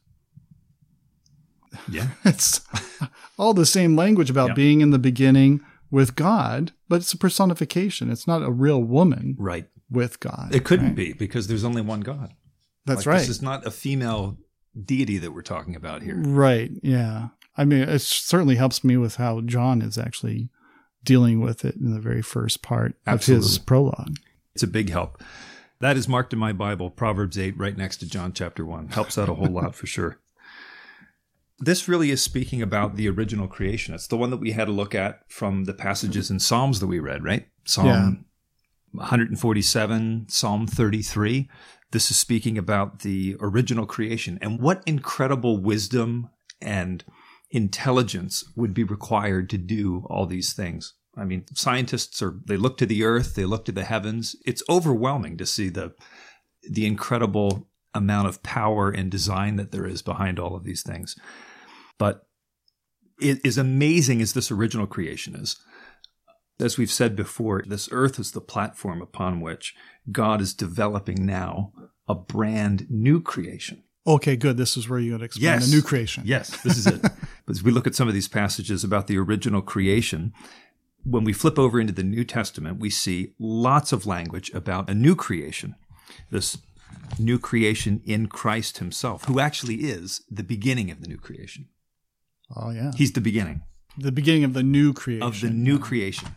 Yeah. 1.89 2.09
It's 2.25 2.61
all 3.37 3.53
the 3.53 3.65
same 3.65 3.95
language 3.95 4.29
about 4.29 4.55
being 4.55 4.81
in 4.81 4.91
the 4.91 4.99
beginning 4.99 5.61
with 5.91 6.15
God, 6.15 6.71
but 6.89 6.97
it's 6.97 7.13
a 7.13 7.17
personification. 7.17 8.11
It's 8.11 8.27
not 8.27 8.41
a 8.43 8.51
real 8.51 8.83
woman 8.83 9.35
Right. 9.39 9.67
with 9.89 10.19
God. 10.19 10.49
It 10.53 10.63
couldn't 10.65 10.87
right? 10.87 10.95
be 10.95 11.13
because 11.13 11.47
there's 11.47 11.63
only 11.63 11.81
one 11.81 12.01
God. 12.01 12.33
That's 12.85 12.99
Like, 13.05 13.05
right. 13.07 13.19
This 13.19 13.29
is 13.29 13.41
not 13.41 13.65
a 13.65 13.71
female 13.71 14.37
deity 14.85 15.17
that 15.19 15.31
we're 15.33 15.41
talking 15.41 15.75
about 15.75 16.01
here. 16.03 16.17
Right. 16.17 16.71
Yeah. 16.83 17.29
I 17.55 17.65
mean, 17.65 17.81
it 17.81 17.99
certainly 18.01 18.55
helps 18.55 18.83
me 18.83 18.97
with 18.97 19.15
how 19.15 19.41
John 19.41 19.81
is 19.81 19.97
actually 19.97 20.49
dealing 21.07 21.39
with 21.39 21.63
it 21.63 21.77
in 21.77 21.93
the 21.93 22.01
very 22.01 22.21
first 22.21 22.61
part 22.61 22.93
of 23.07 23.25
his 23.25 23.57
prologue. 23.57 24.17
It's 24.53 24.61
a 24.61 24.67
big 24.67 24.89
help. 24.89 25.23
That 25.79 25.95
is 25.95 26.05
marked 26.07 26.33
in 26.33 26.39
my 26.39 26.51
Bible, 26.51 26.89
Proverbs 26.89 27.39
8, 27.39 27.57
right 27.57 27.77
next 27.77 27.97
to 27.97 28.09
John 28.09 28.33
chapter 28.33 28.65
1. 28.65 28.89
Helps 28.89 29.17
out 29.17 29.29
a 29.29 29.33
whole 29.33 29.47
lot 29.47 29.73
for 29.73 29.87
sure. 29.87 30.19
This 31.59 31.87
really 31.87 32.11
is 32.11 32.21
speaking 32.21 32.61
about 32.61 32.97
the 32.97 33.07
original 33.07 33.47
creation. 33.47 33.95
It's 33.95 34.07
the 34.07 34.17
one 34.17 34.31
that 34.31 34.37
we 34.37 34.51
had 34.51 34.67
a 34.67 34.71
look 34.71 34.93
at 34.93 35.21
from 35.31 35.63
the 35.63 35.73
passages 35.73 36.29
in 36.29 36.39
Psalms 36.39 36.81
that 36.81 36.87
we 36.87 36.99
read, 36.99 37.23
right? 37.23 37.47
Psalm 37.63 38.25
147, 38.91 40.25
Psalm 40.27 40.67
33. 40.67 41.49
This 41.91 42.11
is 42.11 42.17
speaking 42.17 42.57
about 42.57 42.99
the 42.99 43.37
original 43.39 43.85
creation 43.85 44.37
and 44.41 44.59
what 44.59 44.83
incredible 44.85 45.57
wisdom 45.57 46.29
and 46.61 47.05
intelligence 47.49 48.43
would 48.57 48.73
be 48.73 48.83
required 48.83 49.49
to 49.51 49.57
do 49.57 50.05
all 50.09 50.25
these 50.25 50.51
things. 50.51 50.95
I 51.17 51.23
mean, 51.25 51.45
scientists 51.53 52.21
are 52.21 52.35
they 52.45 52.57
look 52.57 52.77
to 52.77 52.85
the 52.85 53.03
earth, 53.03 53.35
they 53.35 53.45
look 53.45 53.65
to 53.65 53.71
the 53.71 53.83
heavens. 53.83 54.35
It's 54.45 54.63
overwhelming 54.69 55.37
to 55.37 55.45
see 55.45 55.69
the 55.69 55.93
the 56.69 56.85
incredible 56.85 57.67
amount 57.93 58.27
of 58.27 58.43
power 58.43 58.89
and 58.89 59.09
design 59.09 59.55
that 59.55 59.71
there 59.71 59.87
is 59.87 60.01
behind 60.01 60.39
all 60.39 60.55
of 60.55 60.63
these 60.63 60.83
things. 60.83 61.15
But 61.97 62.27
it 63.19 63.39
is 63.43 63.57
amazing 63.57 64.21
as 64.21 64.33
this 64.33 64.51
original 64.51 64.85
creation 64.85 65.35
is. 65.35 65.57
As 66.59 66.77
we've 66.77 66.91
said 66.91 67.15
before, 67.15 67.63
this 67.65 67.87
earth 67.91 68.19
is 68.19 68.31
the 68.31 68.41
platform 68.41 69.01
upon 69.01 69.41
which 69.41 69.75
God 70.11 70.41
is 70.41 70.53
developing 70.53 71.25
now 71.25 71.71
a 72.07 72.15
brand 72.15 72.87
new 72.89 73.21
creation. 73.21 73.83
Okay, 74.05 74.35
good. 74.35 74.57
This 74.57 74.77
is 74.77 74.87
where 74.87 74.99
you 74.99 75.11
would 75.13 75.21
explain 75.21 75.43
Yes. 75.43 75.69
the 75.69 75.75
new 75.75 75.81
creation. 75.81 76.23
Yes, 76.25 76.61
this 76.61 76.77
is 76.77 76.87
it. 76.87 77.01
but 77.01 77.15
as 77.49 77.61
we 77.61 77.71
look 77.71 77.85
at 77.87 77.95
some 77.95 78.07
of 78.07 78.13
these 78.13 78.27
passages 78.29 78.83
about 78.83 79.07
the 79.07 79.17
original 79.17 79.61
creation, 79.61 80.33
when 81.09 81.23
we 81.23 81.33
flip 81.33 81.57
over 81.57 81.79
into 81.79 81.93
the 81.93 82.03
New 82.03 82.23
Testament, 82.23 82.79
we 82.79 82.89
see 82.89 83.33
lots 83.39 83.91
of 83.91 84.05
language 84.05 84.51
about 84.53 84.89
a 84.89 84.93
new 84.93 85.15
creation, 85.15 85.75
this 86.29 86.57
new 87.17 87.39
creation 87.39 88.01
in 88.05 88.27
Christ 88.27 88.79
Himself, 88.79 89.25
who 89.25 89.39
actually 89.39 89.75
is 89.75 90.23
the 90.29 90.43
beginning 90.43 90.91
of 90.91 91.01
the 91.01 91.07
new 91.07 91.17
creation. 91.17 91.67
Oh, 92.55 92.71
yeah. 92.71 92.91
He's 92.95 93.13
the 93.13 93.21
beginning 93.21 93.63
the 93.97 94.11
beginning 94.11 94.43
of 94.43 94.53
the 94.53 94.63
new 94.63 94.93
creation. 94.93 95.27
of 95.27 95.41
the 95.41 95.49
new 95.49 95.79
creation. 95.79 96.35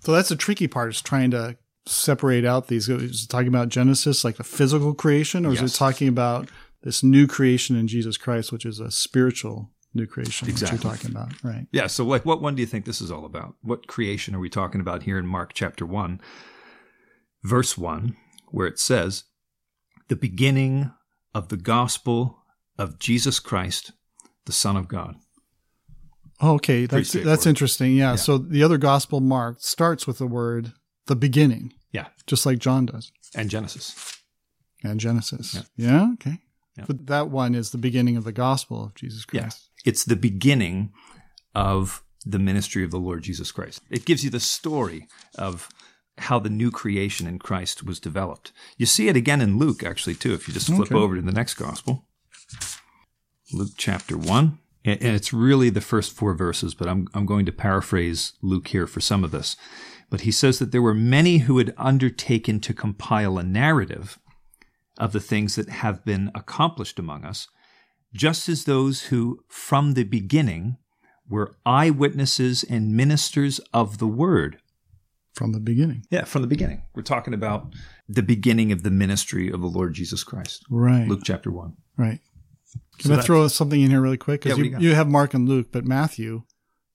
So 0.00 0.12
that's 0.12 0.28
the 0.28 0.36
tricky 0.36 0.68
part 0.68 0.90
is 0.90 1.00
trying 1.00 1.30
to 1.30 1.56
separate 1.86 2.44
out 2.44 2.68
these. 2.68 2.88
Is 2.88 3.24
it 3.24 3.28
talking 3.28 3.48
about 3.48 3.68
Genesis, 3.68 4.24
like 4.24 4.36
the 4.36 4.44
physical 4.44 4.94
creation, 4.94 5.46
or 5.46 5.52
is 5.52 5.62
it 5.62 5.76
talking 5.76 6.08
about 6.08 6.48
this 6.82 7.02
new 7.02 7.26
creation 7.26 7.76
in 7.76 7.88
Jesus 7.88 8.16
Christ, 8.16 8.52
which 8.52 8.66
is 8.66 8.80
a 8.80 8.90
spiritual 8.90 9.70
new 9.94 10.06
creation 10.06 10.48
Exactly. 10.48 10.78
you're 10.82 10.92
talking 10.94 11.10
about? 11.10 11.32
Right. 11.42 11.66
Yeah, 11.72 11.86
so 11.86 12.04
like 12.04 12.24
what 12.24 12.42
one 12.42 12.54
do 12.54 12.60
you 12.62 12.66
think 12.66 12.84
this 12.84 13.00
is 13.00 13.10
all 13.10 13.24
about? 13.24 13.54
What 13.62 13.86
creation 13.86 14.34
are 14.34 14.40
we 14.40 14.48
talking 14.50 14.80
about 14.80 15.04
here 15.04 15.18
in 15.18 15.26
Mark 15.26 15.52
chapter 15.54 15.86
1, 15.86 16.20
verse 17.42 17.76
1, 17.78 18.16
where 18.48 18.66
it 18.66 18.78
says, 18.78 19.24
"The 20.08 20.16
beginning 20.16 20.92
of 21.34 21.48
the 21.48 21.56
gospel 21.56 22.38
of 22.78 22.98
Jesus 22.98 23.40
Christ, 23.40 23.92
the 24.46 24.52
Son 24.52 24.76
of 24.76 24.88
God." 24.88 25.16
Okay. 26.42 26.86
That's 26.86 27.12
that's 27.12 27.46
interesting. 27.46 27.92
Yeah, 27.94 28.10
Yeah. 28.10 28.16
So 28.16 28.38
the 28.38 28.62
other 28.62 28.78
gospel 28.78 29.20
Mark 29.20 29.58
starts 29.60 30.06
with 30.06 30.18
the 30.18 30.26
word 30.26 30.72
the 31.06 31.16
beginning, 31.16 31.72
Yeah, 31.92 32.08
just 32.26 32.44
like 32.46 32.58
John 32.58 32.86
does, 32.86 33.12
and 33.34 33.48
Genesis. 33.50 34.18
and 34.82 34.98
Genesis. 34.98 35.54
Yeah. 35.54 35.62
Yeah. 35.76 36.12
okay. 36.14 36.38
But 36.86 37.06
that 37.06 37.28
one 37.30 37.54
is 37.54 37.70
the 37.70 37.78
beginning 37.78 38.16
of 38.16 38.24
the 38.24 38.32
gospel 38.32 38.84
of 38.84 38.94
Jesus 38.94 39.24
Christ. 39.24 39.44
Yes. 39.44 39.68
It's 39.84 40.04
the 40.04 40.16
beginning 40.16 40.92
of 41.54 42.02
the 42.26 42.38
ministry 42.38 42.82
of 42.84 42.90
the 42.90 42.98
Lord 42.98 43.22
Jesus 43.22 43.52
Christ. 43.52 43.80
It 43.90 44.04
gives 44.04 44.24
you 44.24 44.30
the 44.30 44.40
story 44.40 45.06
of 45.36 45.68
how 46.18 46.38
the 46.38 46.50
new 46.50 46.70
creation 46.70 47.26
in 47.26 47.38
Christ 47.38 47.84
was 47.84 48.00
developed. 48.00 48.52
You 48.76 48.86
see 48.86 49.08
it 49.08 49.16
again 49.16 49.40
in 49.40 49.58
Luke, 49.58 49.82
actually, 49.84 50.14
too, 50.14 50.32
if 50.32 50.48
you 50.48 50.54
just 50.54 50.66
flip 50.68 50.90
Okay. 50.90 50.94
over 50.94 51.16
to 51.16 51.22
the 51.22 51.32
next 51.32 51.54
gospel. 51.54 52.06
Luke 53.52 53.72
chapter 53.76 54.16
1. 54.16 54.58
And 54.86 55.02
and 55.02 55.16
it's 55.16 55.32
really 55.32 55.70
the 55.70 55.80
first 55.80 56.12
four 56.12 56.34
verses, 56.34 56.74
but 56.74 56.88
I'm, 56.88 57.08
I'm 57.14 57.24
going 57.26 57.46
to 57.46 57.52
paraphrase 57.52 58.34
Luke 58.42 58.68
here 58.68 58.86
for 58.86 59.00
some 59.00 59.24
of 59.24 59.30
this. 59.30 59.56
But 60.10 60.22
he 60.22 60.30
says 60.30 60.58
that 60.58 60.72
there 60.72 60.82
were 60.82 60.94
many 60.94 61.38
who 61.38 61.56
had 61.58 61.74
undertaken 61.78 62.60
to 62.60 62.74
compile 62.74 63.38
a 63.38 63.42
narrative 63.42 64.18
of 64.98 65.12
the 65.12 65.20
things 65.20 65.56
that 65.56 65.68
have 65.68 66.04
been 66.04 66.30
accomplished 66.34 66.98
among 66.98 67.24
us, 67.24 67.48
just 68.12 68.48
as 68.48 68.64
those 68.64 69.04
who 69.04 69.40
from 69.48 69.94
the 69.94 70.04
beginning 70.04 70.76
were 71.28 71.56
eyewitnesses 71.66 72.64
and 72.64 72.94
ministers 72.96 73.58
of 73.72 73.98
the 73.98 74.06
word. 74.06 74.58
From 75.32 75.52
the 75.52 75.60
beginning. 75.60 76.04
Yeah, 76.10 76.24
from 76.24 76.42
the 76.42 76.48
beginning. 76.48 76.82
We're 76.94 77.02
talking 77.02 77.34
about 77.34 77.74
the 78.08 78.22
beginning 78.22 78.70
of 78.70 78.82
the 78.84 78.90
ministry 78.90 79.50
of 79.50 79.60
the 79.60 79.66
Lord 79.66 79.94
Jesus 79.94 80.22
Christ. 80.22 80.64
Right. 80.70 81.08
Luke 81.08 81.22
chapter 81.24 81.50
1. 81.50 81.76
Right. 81.96 82.20
Can 82.98 83.10
So 83.10 83.18
I 83.18 83.22
throw 83.22 83.48
something 83.48 83.80
in 83.80 83.90
here 83.90 84.00
really 84.00 84.16
quick? 84.16 84.42
Because 84.42 84.56
do 84.58 84.64
you, 84.64 84.70
you 84.78 84.88
you 84.90 84.94
have 84.94 85.08
Mark 85.08 85.34
and 85.34 85.48
Luke, 85.48 85.68
but 85.72 85.84
Matthew 85.84 86.42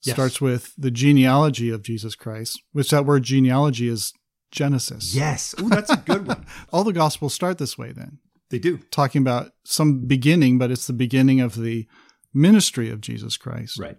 Yes. 0.03 0.15
starts 0.15 0.39
with 0.39 0.73
the 0.77 0.91
genealogy 0.91 1.69
of 1.69 1.81
Jesus 1.83 2.15
Christ, 2.15 2.62
which 2.71 2.91
that 2.91 3.05
word 3.05 3.23
genealogy 3.23 3.89
is 3.89 4.13
Genesis. 4.51 5.15
Yes. 5.15 5.55
Oh, 5.57 5.69
that's 5.69 5.91
a 5.91 5.97
good 5.97 6.27
one. 6.27 6.45
All 6.73 6.83
the 6.83 6.93
gospels 6.93 7.33
start 7.33 7.57
this 7.57 7.77
way 7.77 7.91
then, 7.91 8.19
they 8.49 8.59
do. 8.59 8.79
talking 8.91 9.21
about 9.21 9.51
some 9.63 10.05
beginning, 10.05 10.57
but 10.57 10.71
it's 10.71 10.88
the 10.88 10.93
beginning 10.93 11.39
of 11.39 11.55
the 11.55 11.88
ministry 12.33 12.89
of 12.89 13.01
Jesus 13.01 13.38
Christ. 13.38 13.79
Right. 13.79 13.97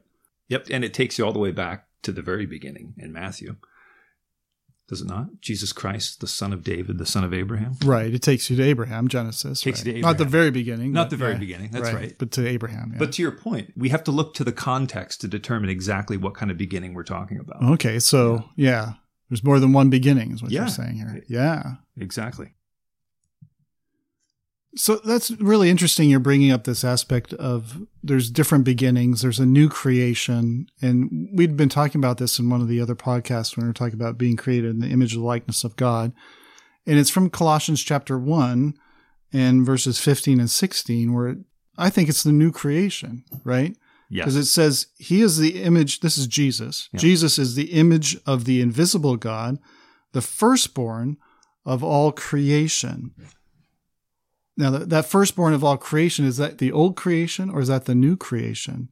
Yep. 0.48 0.66
And 0.70 0.84
it 0.84 0.94
takes 0.94 1.18
you 1.18 1.24
all 1.24 1.32
the 1.32 1.38
way 1.38 1.52
back 1.52 1.86
to 2.02 2.12
the 2.12 2.22
very 2.22 2.46
beginning 2.46 2.94
in 2.98 3.12
Matthew. 3.12 3.56
Does 4.88 5.02
it 5.02 5.06
not? 5.06 5.40
Jesus 5.40 5.72
Christ, 5.72 6.20
the 6.20 6.26
son 6.26 6.52
of 6.52 6.64
David, 6.64 6.98
the 6.98 7.06
son 7.06 7.22
of 7.22 7.32
Abraham. 7.32 7.76
Right. 7.84 8.12
It 8.12 8.22
takes 8.22 8.50
you 8.50 8.56
to 8.56 8.62
Abraham, 8.64 9.06
Genesis. 9.06 9.60
Takes 9.60 9.86
right. 9.86 9.86
you 9.86 9.92
to 9.92 10.00
Not 10.00 10.18
the 10.18 10.24
very 10.24 10.50
beginning. 10.50 10.90
Not 10.90 11.10
the 11.10 11.16
very 11.16 11.34
yeah, 11.34 11.38
beginning. 11.38 11.70
That's 11.70 11.92
right. 11.92 12.16
But 12.18 12.32
to 12.32 12.48
Abraham. 12.48 12.90
Yeah. 12.92 12.98
But 12.98 13.12
to 13.12 13.22
your 13.22 13.30
point, 13.30 13.72
we 13.76 13.90
have 13.90 14.02
to 14.04 14.10
look 14.10 14.34
to 14.34 14.42
the 14.42 14.50
context 14.50 15.20
to 15.20 15.28
determine 15.28 15.70
exactly 15.70 16.16
what 16.16 16.34
kind 16.34 16.50
of 16.50 16.58
beginning 16.58 16.94
we're 16.94 17.04
talking 17.04 17.38
about. 17.38 17.62
okay. 17.74 18.00
So, 18.00 18.48
yeah. 18.56 18.94
There's 19.30 19.44
more 19.44 19.60
than 19.60 19.72
one 19.72 19.88
beginning, 19.88 20.32
is 20.32 20.42
what 20.42 20.50
Yeah. 20.50 20.60
you're 20.62 20.68
saying 20.68 20.96
here. 20.96 21.22
Yeah. 21.28 21.76
Exactly. 21.96 22.52
So 24.76 25.00
that's 25.04 25.32
really 25.32 25.68
interesting. 25.68 26.08
You're 26.08 26.20
bringing 26.20 26.52
up 26.52 26.62
this 26.62 26.84
aspect 26.84 27.32
of 27.34 27.82
there's 28.04 28.30
different 28.30 28.64
beginnings, 28.64 29.20
there's 29.22 29.40
a 29.40 29.46
new 29.46 29.68
creation. 29.68 30.66
And 30.80 31.28
we'd 31.32 31.56
been 31.56 31.68
talking 31.68 32.00
about 32.00 32.18
this 32.18 32.38
in 32.38 32.48
one 32.48 32.60
of 32.60 32.68
the 32.68 32.80
other 32.80 32.94
podcasts 32.94 33.56
when 33.56 33.64
we 33.64 33.68
were 33.68 33.74
talking 33.74 33.94
about 34.00 34.16
being 34.18 34.36
created 34.36 34.70
in 34.70 34.78
the 34.80 34.88
image 34.88 35.14
of 35.14 35.20
the 35.20 35.26
likeness 35.26 35.64
of 35.64 35.74
God. 35.76 36.12
And 36.86 36.98
it's 36.98 37.10
from 37.10 37.30
Colossians 37.30 37.82
chapter 37.82 38.16
1 38.16 38.74
and 39.32 39.66
verses 39.66 39.98
15 39.98 40.38
and 40.38 40.50
16, 40.50 41.12
where 41.12 41.36
I 41.76 41.90
think 41.90 42.08
it's 42.08 42.22
the 42.22 42.32
new 42.32 42.52
creation, 42.52 43.24
right? 43.44 43.76
Yes. 44.10 44.24
Because 44.24 44.36
it 44.36 44.46
says, 44.46 44.88
He 44.98 45.22
is 45.22 45.38
the 45.38 45.62
image, 45.62 46.00
this 46.00 46.18
is 46.18 46.26
Jesus. 46.26 46.88
Yeah. 46.92 46.98
Jesus 46.98 47.38
is 47.38 47.54
the 47.54 47.72
image 47.72 48.18
of 48.26 48.44
the 48.44 48.60
invisible 48.60 49.16
God, 49.16 49.58
the 50.12 50.20
firstborn 50.20 51.16
of 51.64 51.84
all 51.84 52.10
creation. 52.10 53.12
Now, 54.56 54.70
that, 54.70 54.90
that 54.90 55.06
firstborn 55.06 55.54
of 55.54 55.62
all 55.62 55.76
creation, 55.76 56.24
is 56.24 56.36
that 56.38 56.58
the 56.58 56.72
old 56.72 56.96
creation 56.96 57.50
or 57.50 57.60
is 57.60 57.68
that 57.68 57.84
the 57.84 57.94
new 57.94 58.16
creation? 58.16 58.88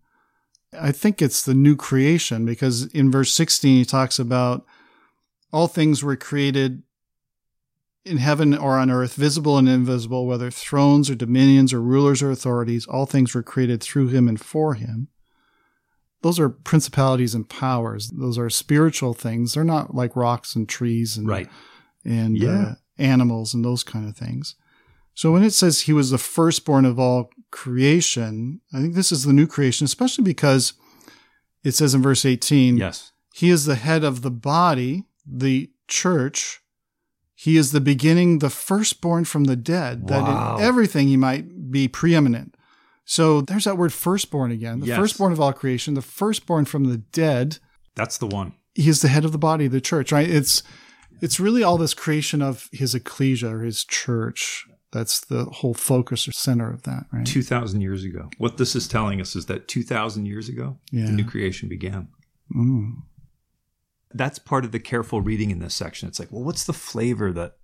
I 0.73 0.93
think 0.93 1.21
it's 1.21 1.43
the 1.43 1.55
new 1.55 1.77
creation 1.77 2.45
because 2.45 2.87
in 2.87 3.11
verse 3.11 3.33
16, 3.33 3.79
he 3.79 3.85
talks 3.85 4.19
about 4.19 4.65
all 5.53 5.67
things 5.67 6.03
were 6.03 6.17
created 6.17 6.83
in 8.09 8.17
heaven 8.19 8.57
or 8.57 8.79
on 8.79 8.91
earth, 8.91 9.15
visible 9.15 9.59
and 9.59 9.69
invisible, 9.69 10.27
whether 10.27 10.51
thrones 10.51 11.09
or 11.11 11.15
dominions 11.15 11.73
or 11.73 11.81
rulers 11.81 12.23
or 12.23 12.31
authorities, 12.31 12.87
all 12.87 13.07
things 13.07 13.35
were 13.35 13.43
created 13.43 13.83
through 13.83 14.09
him 14.09 14.29
and 14.29 14.41
for 14.41 14.75
him. 14.75 15.09
Those 16.23 16.41
are 16.41 16.49
principalities 16.49 17.35
and 17.35 17.49
powers. 17.49 18.09
Those 18.11 18.39
are 18.39 18.51
spiritual 18.51 19.15
things. 19.15 19.55
They're 19.55 19.63
not 19.65 19.95
like 19.95 20.17
rocks 20.17 20.57
and 20.57 20.69
trees 20.69 21.17
and 21.17 21.29
right. 21.29 21.49
and 22.05 22.37
Yeah. 22.37 22.63
uh, 22.63 22.75
animals 22.99 23.55
and 23.55 23.65
those 23.65 23.85
kind 23.85 24.09
of 24.09 24.17
things. 24.17 24.57
So 25.15 25.33
when 25.33 25.43
it 25.45 25.53
says 25.53 25.83
he 25.83 25.93
was 25.93 26.11
the 26.11 26.19
firstborn 26.19 26.85
of 26.85 26.99
all 26.99 27.31
creation, 27.51 28.61
I 28.73 28.81
think 28.81 28.95
this 28.95 29.13
is 29.13 29.25
the 29.25 29.33
new 29.33 29.47
creation, 29.47 29.85
especially 29.85 30.25
because 30.25 30.73
it 31.65 31.73
says 31.73 31.95
in 31.95 32.03
verse 32.03 32.25
18, 32.25 32.77
Yes. 32.77 33.13
he 33.35 33.51
is 33.51 33.65
the 33.65 33.75
head 33.77 34.03
of 34.05 34.23
the 34.23 34.31
body, 34.31 35.05
the 35.27 35.71
church. 35.87 36.61
He 37.41 37.57
is 37.57 37.71
the 37.71 37.81
beginning, 37.81 38.41
the 38.41 38.51
firstborn 38.51 39.25
from 39.25 39.45
the 39.45 39.55
dead, 39.55 40.09
that 40.09 40.23
Wow. 40.23 40.57
in 40.57 40.63
everything 40.65 41.07
he 41.07 41.17
might 41.17 41.71
be 41.71 41.87
preeminent. 41.87 42.57
So 43.05 43.41
there's 43.43 43.63
that 43.65 43.79
word 43.79 43.93
firstborn 43.93 44.51
again. 44.51 44.81
The 44.81 44.87
Yes. 44.89 44.99
firstborn 44.99 45.33
of 45.33 45.41
all 45.41 45.53
creation, 45.53 45.95
the 45.95 46.03
firstborn 46.03 46.65
from 46.65 46.85
the 46.87 46.99
dead 46.99 47.59
That's 47.95 48.19
the 48.19 48.27
one. 48.27 48.55
he 48.75 48.89
is 48.89 49.03
the 49.03 49.09
head 49.09 49.25
of 49.25 49.31
the 49.31 49.39
body 49.39 49.67
of 49.67 49.73
the 49.73 49.81
church 49.81 50.11
right 50.13 50.29
it's 50.29 50.63
it's 51.21 51.39
really 51.41 51.63
all 51.65 51.79
this 51.79 51.95
creation 51.95 52.43
of 52.43 52.69
his 52.73 52.95
ecclesia 52.95 53.49
or 53.55 53.63
his 53.63 53.85
church 53.85 54.67
that's 54.93 55.21
the 55.21 55.45
whole 55.47 55.75
focus 55.75 56.27
or 56.29 56.33
center 56.33 56.71
of 56.73 56.83
that 56.83 57.07
right 57.13 57.25
2,000 57.27 57.81
years 57.81 58.03
ago. 58.05 58.31
What 58.39 58.57
this 58.57 58.75
is 58.75 58.89
telling 58.89 59.21
us 59.21 59.37
is 59.37 59.47
that 59.47 59.69
2,000 59.69 60.27
years 60.27 60.49
ago, 60.49 60.79
Yeah. 60.91 61.07
the 61.07 61.13
new 61.13 61.25
creation 61.25 61.69
began. 61.69 62.09
Mm. 62.55 63.03
That's 64.13 64.39
part 64.39 64.65
of 64.65 64.73
the 64.73 64.81
careful 64.81 65.21
reading 65.21 65.51
in 65.51 65.59
this 65.59 65.75
section. 65.75 66.09
It's 66.09 66.19
like, 66.19 66.33
well, 66.33 66.45
what's 66.45 66.65
the 66.65 66.73
flavor 66.73 67.33
that 67.33 67.57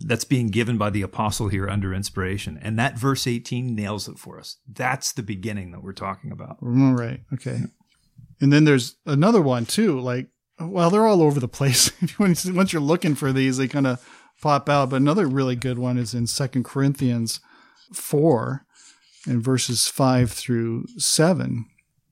that's 0.00 0.24
being 0.24 0.48
given 0.48 0.76
by 0.76 0.90
the 0.90 1.02
apostle 1.02 1.48
here 1.48 1.68
under 1.68 1.94
inspiration? 1.94 2.58
And 2.60 2.78
that 2.78 2.98
verse 2.98 3.26
18 3.26 3.74
nails 3.74 4.08
it 4.08 4.18
for 4.18 4.38
us. 4.38 4.58
That's 4.70 5.12
the 5.12 5.22
beginning 5.22 5.70
that 5.70 5.82
we're 5.82 5.92
talking 5.92 6.32
about. 6.32 6.58
Right 6.60 7.20
okay 7.32 7.60
and 8.40 8.52
then 8.52 8.64
there's 8.64 8.96
another 9.06 9.40
one 9.40 9.66
too 9.66 9.98
like 9.98 10.28
well 10.58 10.90
they're 10.90 11.06
all 11.06 11.22
over 11.22 11.40
the 11.40 11.48
place 11.48 11.90
once 12.18 12.72
you're 12.72 12.82
looking 12.82 13.14
for 13.14 13.32
these 13.32 13.56
they 13.56 13.68
kind 13.68 13.86
of 13.86 14.06
pop 14.40 14.68
out 14.68 14.90
but 14.90 14.96
another 14.96 15.26
really 15.26 15.56
good 15.56 15.78
one 15.78 15.98
is 15.98 16.14
in 16.14 16.26
Second 16.26 16.64
corinthians 16.64 17.40
4 17.92 18.64
in 19.26 19.40
verses 19.40 19.88
5 19.88 20.30
through 20.30 20.86
7 20.98 21.66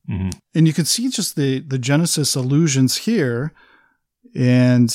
Mhm. 0.08 0.38
and 0.54 0.66
you 0.66 0.72
can 0.74 0.84
see 0.84 1.08
just 1.08 1.34
the 1.36 1.60
the 1.60 1.78
genesis 1.78 2.34
allusions 2.34 2.98
here. 2.98 3.52
And 4.34 4.90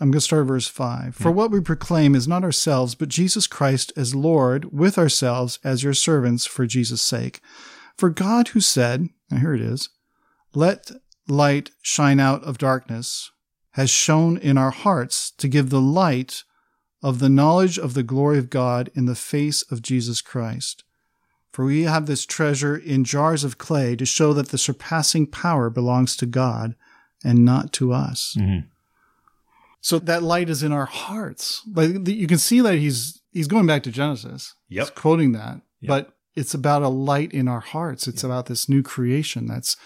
i'm 0.00 0.10
going 0.10 0.18
to 0.18 0.20
start 0.20 0.46
verse 0.46 0.66
5 0.66 1.14
for 1.14 1.30
what 1.30 1.50
we 1.50 1.60
proclaim 1.60 2.14
is 2.14 2.26
not 2.28 2.42
ourselves 2.44 2.94
but 2.94 3.08
jesus 3.08 3.46
christ 3.46 3.92
as 3.96 4.14
lord 4.14 4.72
with 4.72 4.98
ourselves 4.98 5.58
as 5.64 5.82
your 5.84 5.94
servants 5.94 6.44
for 6.46 6.66
jesus 6.66 7.00
sake. 7.00 7.40
For 7.96 8.10
god 8.10 8.48
who 8.48 8.60
said 8.60 9.08
and 9.30 9.40
here 9.40 9.54
it 9.54 9.60
is 9.60 9.88
let 10.52 10.90
light 11.28 11.70
shine 11.82 12.20
out 12.20 12.42
of 12.42 12.58
darkness 12.58 13.30
has 13.72 13.88
shone 13.90 14.36
in 14.36 14.58
our 14.58 14.70
hearts 14.72 15.30
to 15.38 15.48
give 15.48 15.70
the 15.70 15.80
light 15.80 16.42
of 17.02 17.18
the 17.18 17.28
knowledge 17.28 17.78
of 17.78 17.94
the 17.94 18.02
glory 18.02 18.38
of 18.38 18.50
god 18.50 18.90
in 18.94 19.06
the 19.06 19.14
face 19.14 19.62
of 19.70 19.80
jesus 19.80 20.20
christ 20.20 20.82
for 21.54 21.64
we 21.64 21.82
have 21.82 22.06
this 22.06 22.26
treasure 22.26 22.76
in 22.76 23.04
jars 23.04 23.44
of 23.44 23.58
clay 23.58 23.94
to 23.94 24.04
show 24.04 24.32
that 24.32 24.48
the 24.48 24.58
surpassing 24.58 25.24
power 25.24 25.70
belongs 25.70 26.16
to 26.16 26.26
God 26.26 26.74
and 27.22 27.44
not 27.44 27.72
to 27.74 27.92
us. 27.92 28.36
Mhm. 28.36 28.64
So 29.80 30.00
that 30.00 30.24
light 30.24 30.50
is 30.50 30.64
in 30.64 30.72
our 30.72 30.86
hearts. 30.86 31.62
Like 31.72 32.08
you 32.08 32.26
can 32.26 32.38
see 32.38 32.60
that 32.60 32.78
he's 32.78 33.20
he's 33.30 33.46
going 33.46 33.66
back 33.66 33.84
to 33.84 33.92
Genesis. 33.92 34.54
Yep. 34.68 34.82
He's 34.86 34.90
quoting 34.90 35.30
that. 35.32 35.60
Yep. 35.80 35.88
But 35.88 36.16
it's 36.34 36.54
about 36.54 36.82
a 36.82 36.88
light 36.88 37.32
in 37.32 37.46
our 37.46 37.60
hearts. 37.60 38.08
It's 38.08 38.24
about 38.24 38.46
this 38.46 38.68
new 38.68 38.82
creation 38.82 39.46
that's 39.46 39.76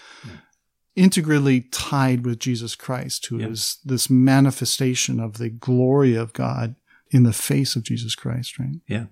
integrally 0.95 1.61
tied 1.61 2.25
with 2.25 2.39
Jesus 2.39 2.75
Christ, 2.75 3.27
who 3.27 3.39
is 3.39 3.77
this 3.85 4.09
manifestation 4.09 5.19
of 5.19 5.37
the 5.37 5.49
glory 5.49 6.15
of 6.15 6.33
God 6.33 6.75
in 7.11 7.23
the 7.23 7.33
face 7.33 7.75
of 7.75 7.83
Jesus 7.83 8.15
Christ, 8.15 8.57
right? 8.57 8.79
Yeah. 8.87 9.05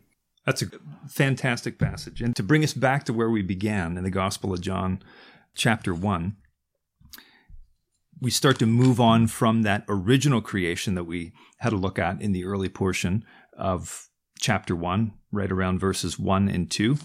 That's 0.47 0.61
a 0.61 0.67
fantastic 1.09 1.77
passage. 1.77 2.21
And 2.21 2.33
to 2.37 2.41
bring 2.41 2.63
us 2.63 2.73
back 2.73 3.03
to 3.03 3.13
where 3.13 3.29
we 3.29 3.41
began 3.41 3.97
in 3.97 4.05
the 4.05 4.09
Gospel 4.09 4.53
of 4.53 4.61
John, 4.61 5.03
chapter 5.55 5.93
1, 5.93 6.37
we 8.21 8.31
start 8.31 8.57
to 8.59 8.65
move 8.65 9.01
on 9.01 9.27
from 9.27 9.63
that 9.63 9.83
original 9.89 10.39
creation 10.39 10.95
that 10.95 11.03
we 11.03 11.33
had 11.59 11.73
a 11.73 11.75
look 11.75 11.99
at 11.99 12.21
in 12.21 12.31
the 12.31 12.45
early 12.45 12.69
portion 12.69 13.25
of 13.57 14.07
chapter 14.39 14.73
1, 14.73 15.11
right 15.33 15.51
around 15.51 15.79
verses 15.79 16.17
1 16.17 16.47
and 16.47 16.71
2. 16.71 16.97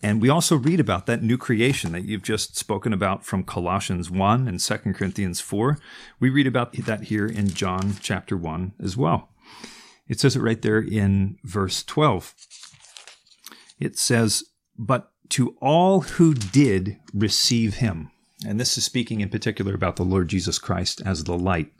And 0.00 0.22
we 0.22 0.28
also 0.28 0.54
read 0.54 0.78
about 0.78 1.06
that 1.06 1.24
new 1.24 1.36
creation 1.36 1.90
that 1.92 2.04
you've 2.04 2.22
just 2.22 2.56
spoken 2.56 2.92
about 2.92 3.24
from 3.26 3.42
Colossians 3.42 4.08
1 4.08 4.46
and 4.46 4.60
2 4.60 4.76
Corinthians 4.94 5.40
4. 5.40 5.78
We 6.20 6.30
read 6.30 6.46
about 6.46 6.74
that 6.74 7.02
here 7.02 7.26
in 7.26 7.48
John 7.48 7.96
chapter 8.00 8.36
1 8.36 8.74
as 8.80 8.96
well. 8.96 9.30
It 10.10 10.18
says 10.18 10.34
it 10.34 10.40
right 10.42 10.60
there 10.60 10.80
in 10.80 11.38
verse 11.44 11.84
12. 11.84 12.34
It 13.78 13.96
says, 13.96 14.42
But 14.76 15.12
to 15.30 15.56
all 15.62 16.00
who 16.00 16.34
did 16.34 16.98
receive 17.14 17.74
him, 17.74 18.10
and 18.44 18.58
this 18.58 18.76
is 18.76 18.84
speaking 18.84 19.20
in 19.20 19.28
particular 19.28 19.72
about 19.72 19.94
the 19.94 20.02
Lord 20.02 20.26
Jesus 20.26 20.58
Christ 20.58 21.00
as 21.06 21.22
the 21.24 21.38
light, 21.38 21.72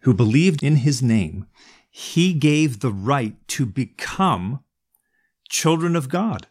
who 0.00 0.14
believed 0.14 0.62
in 0.62 0.76
his 0.76 1.02
name, 1.02 1.46
he 1.90 2.32
gave 2.32 2.80
the 2.80 2.92
right 2.92 3.36
to 3.48 3.66
become 3.66 4.64
children 5.50 5.94
of 5.94 6.08
God. 6.08 6.46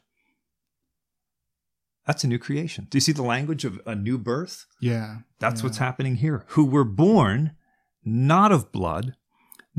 That's 2.05 2.23
a 2.23 2.27
new 2.27 2.37
creation. 2.39 2.85
Do 2.91 2.97
you 2.97 3.01
see 3.01 3.11
the 3.11 3.23
language 3.23 3.65
of 3.65 3.81
a 3.87 3.95
new 3.95 4.19
birth? 4.19 4.67
Yeah. 4.79 5.19
That's 5.39 5.61
Yeah. 5.61 5.65
what's 5.65 5.77
happening 5.79 6.17
here. 6.17 6.43
Who 6.49 6.65
were 6.65 6.83
born 6.83 7.55
not 8.03 8.51
of 8.51 8.71
blood, 8.71 9.15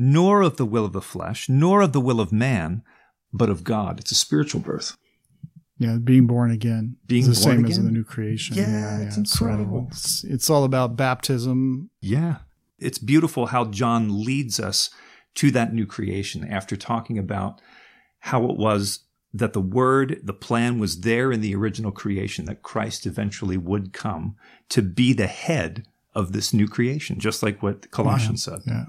nor 0.03 0.41
of 0.41 0.57
the 0.57 0.65
will 0.65 0.87
of 0.87 0.95
the 0.95 1.03
flesh, 1.03 1.47
nor 1.49 1.83
of 1.83 1.93
the 1.93 2.01
will 2.01 2.21
of 2.21 2.33
man, 2.33 2.83
but 3.35 3.51
of 3.51 3.63
God. 3.65 4.01
It's 4.01 4.11
a 4.11 4.15
spiritual 4.15 4.63
birth. 4.63 4.97
Yeah, 5.77 5.99
being 6.03 6.27
born 6.27 6.51
again. 6.51 6.97
Being 7.07 7.23
is 7.29 7.39
the 7.39 7.45
born 7.47 7.57
same 7.59 7.67
as 7.67 7.77
in 7.77 7.85
the 7.85 7.91
new 7.93 8.05
creation. 8.05 8.57
Yeah, 8.57 9.01
it's 9.01 9.17
So 9.31 9.45
incredible. 9.47 9.89
it's, 9.91 10.25
it's 10.25 10.49
all 10.49 10.65
about 10.65 10.97
baptism. 10.97 11.91
Yeah. 12.01 12.37
It's 12.79 12.99
beautiful 12.99 13.47
how 13.47 13.67
John 13.67 14.25
leads 14.25 14.59
us 14.59 14.89
to 15.35 15.51
that 15.51 15.75
new 15.75 15.85
creation 15.87 16.47
after 16.49 16.77
talking 16.77 17.19
about 17.19 17.61
how 18.21 18.45
it 18.47 18.57
was 18.57 19.01
that 19.35 19.53
the 19.53 19.61
word, 19.61 20.21
the 20.25 20.33
plan 20.33 20.79
was 20.79 21.01
there 21.01 21.31
in 21.31 21.43
the 21.43 21.55
original 21.55 21.93
creation, 21.93 22.47
that 22.47 22.63
Christ 22.63 23.05
eventually 23.07 23.59
would 23.59 23.93
come 23.93 24.35
to 24.71 24.81
be 24.83 25.13
the 25.13 25.27
head 25.29 25.85
of 26.15 26.33
this 26.33 26.53
new 26.55 26.67
creation, 26.67 27.21
just 27.21 27.43
like 27.43 27.63
what 27.63 27.91
Colossians 27.91 28.43
said. 28.43 28.61
Yeah. 28.67 28.85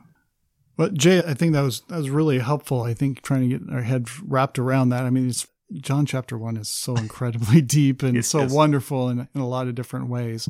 But 0.82 0.96
Jay, 0.96 1.20
I 1.20 1.36
think 1.36 1.54
that 1.54 1.62
was 1.62 1.82
that 1.90 1.98
was 2.00 2.10
really 2.10 2.40
helpful. 2.40 2.82
I 2.82 2.96
think 2.96 3.22
trying 3.22 3.48
to 3.48 3.60
get 3.60 3.72
our 3.72 3.84
head 3.84 4.08
wrapped 4.24 4.58
around 4.58 4.90
that. 4.90 5.04
I 5.06 5.12
mean, 5.12 5.30
it's 5.30 5.46
John 5.74 6.08
chapter 6.08 6.40
one 6.40 6.58
is 6.58 6.70
so 6.70 6.96
incredibly 6.96 7.62
deep 7.78 8.02
and 8.02 8.26
so 8.26 8.48
wonderful 8.48 9.08
in, 9.10 9.28
in 9.36 9.42
a 9.42 9.48
lot 9.48 9.68
of 9.68 9.76
different 9.76 10.10
ways. 10.10 10.50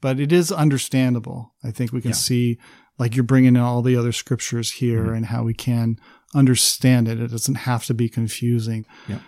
But 0.00 0.18
it 0.18 0.32
is 0.32 0.50
understandable. 0.50 1.54
I 1.62 1.70
think 1.70 1.92
we 1.92 2.00
can 2.00 2.10
Yeah. 2.10 2.16
see, 2.16 2.58
like 2.98 3.14
you're 3.14 3.22
bringing 3.22 3.54
in 3.54 3.62
all 3.62 3.80
the 3.82 3.94
other 3.94 4.10
scriptures 4.10 4.72
here 4.72 5.04
Mhm. 5.04 5.16
and 5.18 5.26
how 5.26 5.44
we 5.44 5.54
can 5.54 5.96
understand 6.34 7.06
it. 7.06 7.20
It 7.20 7.30
doesn't 7.30 7.54
have 7.70 7.84
to 7.84 7.94
be 7.94 8.08
confusing. 8.08 8.84
Yeah. 9.08 9.20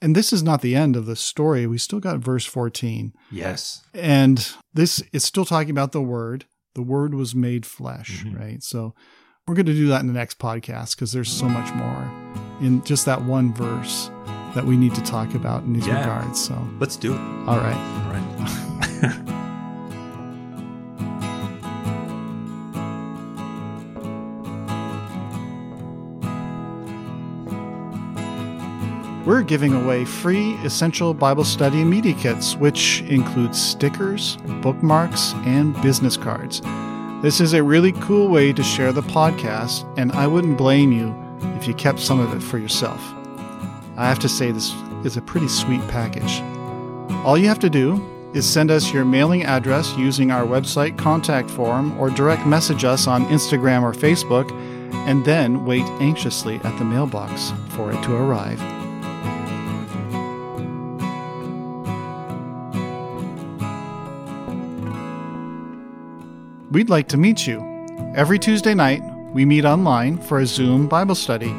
And 0.00 0.16
this 0.16 0.32
is 0.32 0.42
not 0.42 0.62
the 0.62 0.74
end 0.74 0.96
of 0.96 1.06
the 1.06 1.14
story. 1.14 1.68
We 1.68 1.78
still 1.78 2.00
got 2.00 2.18
verse 2.18 2.44
14. 2.46 3.12
Yes. 3.30 3.82
And 3.94 4.44
this 4.74 5.04
is 5.12 5.22
still 5.24 5.44
talking 5.44 5.70
about 5.70 5.92
the 5.92 6.02
word. 6.02 6.46
The 6.74 6.82
word 6.82 7.14
was 7.14 7.32
made 7.32 7.64
flesh, 7.64 8.24
Mhm. 8.24 8.36
right? 8.36 8.60
So 8.64 8.96
we're 9.52 9.56
going 9.56 9.66
to 9.66 9.74
do 9.74 9.88
that 9.88 10.00
in 10.00 10.06
the 10.06 10.14
next 10.14 10.38
podcast 10.38 10.96
because 10.96 11.12
there's 11.12 11.30
so 11.30 11.46
much 11.46 11.74
more 11.74 12.10
in 12.62 12.82
just 12.84 13.04
that 13.04 13.22
one 13.22 13.52
verse 13.52 14.10
that 14.54 14.64
we 14.64 14.78
need 14.78 14.94
to 14.94 15.02
talk 15.02 15.34
about 15.34 15.62
in 15.64 15.74
these 15.74 15.86
Yeah. 15.86 15.98
regards. 16.00 16.42
So, 16.42 16.56
Let's 16.80 16.96
do 16.96 17.12
it. 17.12 17.18
all 17.46 17.58
right. 17.58 17.76
All 17.76 18.12
right. 18.14 19.18
We're 29.24 29.42
giving 29.42 29.72
away 29.72 30.04
free 30.04 30.54
essential 30.64 31.14
Bible 31.14 31.44
study 31.44 31.84
media 31.84 32.12
kits, 32.14 32.56
which 32.56 33.02
include 33.02 33.54
stickers, 33.54 34.36
bookmarks, 34.62 35.32
and 35.44 35.80
business 35.80 36.16
cards. 36.16 36.60
This 37.22 37.40
is 37.40 37.52
a 37.52 37.62
really 37.62 37.92
cool 37.92 38.26
way 38.26 38.52
to 38.52 38.64
share 38.64 38.92
the 38.92 39.00
podcast, 39.00 39.86
and 39.96 40.10
I 40.10 40.26
wouldn't 40.26 40.58
blame 40.58 40.90
you 40.90 41.14
if 41.56 41.68
you 41.68 41.74
kept 41.74 42.00
some 42.00 42.18
of 42.18 42.34
it 42.34 42.42
for 42.42 42.58
yourself. 42.58 43.00
I 43.96 44.08
have 44.08 44.18
to 44.18 44.28
say, 44.28 44.50
this 44.50 44.74
is 45.04 45.16
a 45.16 45.22
pretty 45.22 45.46
sweet 45.46 45.86
package. 45.86 46.40
All 47.24 47.38
you 47.38 47.46
have 47.46 47.60
to 47.60 47.70
do 47.70 48.04
is 48.34 48.44
send 48.44 48.72
us 48.72 48.92
your 48.92 49.04
mailing 49.04 49.44
address 49.44 49.96
using 49.96 50.32
our 50.32 50.44
website 50.44 50.98
contact 50.98 51.48
form 51.48 51.96
or 51.96 52.10
direct 52.10 52.44
message 52.44 52.82
us 52.82 53.06
on 53.06 53.26
Instagram 53.26 53.82
or 53.82 53.92
Facebook, 53.92 54.50
and 55.06 55.24
then 55.24 55.64
wait 55.64 55.84
anxiously 56.00 56.56
at 56.64 56.76
the 56.76 56.84
mailbox 56.84 57.52
for 57.68 57.92
it 57.92 58.02
to 58.02 58.16
arrive. 58.16 58.60
We'd 66.72 66.88
like 66.88 67.08
to 67.08 67.18
meet 67.18 67.46
you. 67.46 67.60
Every 68.16 68.38
Tuesday 68.38 68.72
night, 68.72 69.02
we 69.34 69.44
meet 69.44 69.66
online 69.66 70.16
for 70.16 70.38
a 70.38 70.46
Zoom 70.46 70.88
Bible 70.88 71.14
study. 71.14 71.50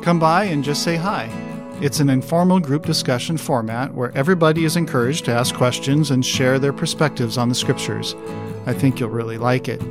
Come 0.00 0.18
by 0.18 0.44
and 0.44 0.64
just 0.64 0.82
say 0.82 0.96
hi. 0.96 1.28
It's 1.82 2.00
an 2.00 2.08
informal 2.08 2.60
group 2.60 2.86
discussion 2.86 3.36
format 3.36 3.92
where 3.92 4.10
everybody 4.16 4.64
is 4.64 4.76
encouraged 4.76 5.26
to 5.26 5.32
ask 5.32 5.54
questions 5.54 6.10
and 6.10 6.24
share 6.24 6.58
their 6.58 6.72
perspectives 6.72 7.36
on 7.36 7.50
the 7.50 7.54
scriptures. 7.54 8.16
I 8.64 8.72
think 8.72 8.98
you'll 8.98 9.10
really 9.10 9.36
like 9.36 9.68
it. 9.68 9.82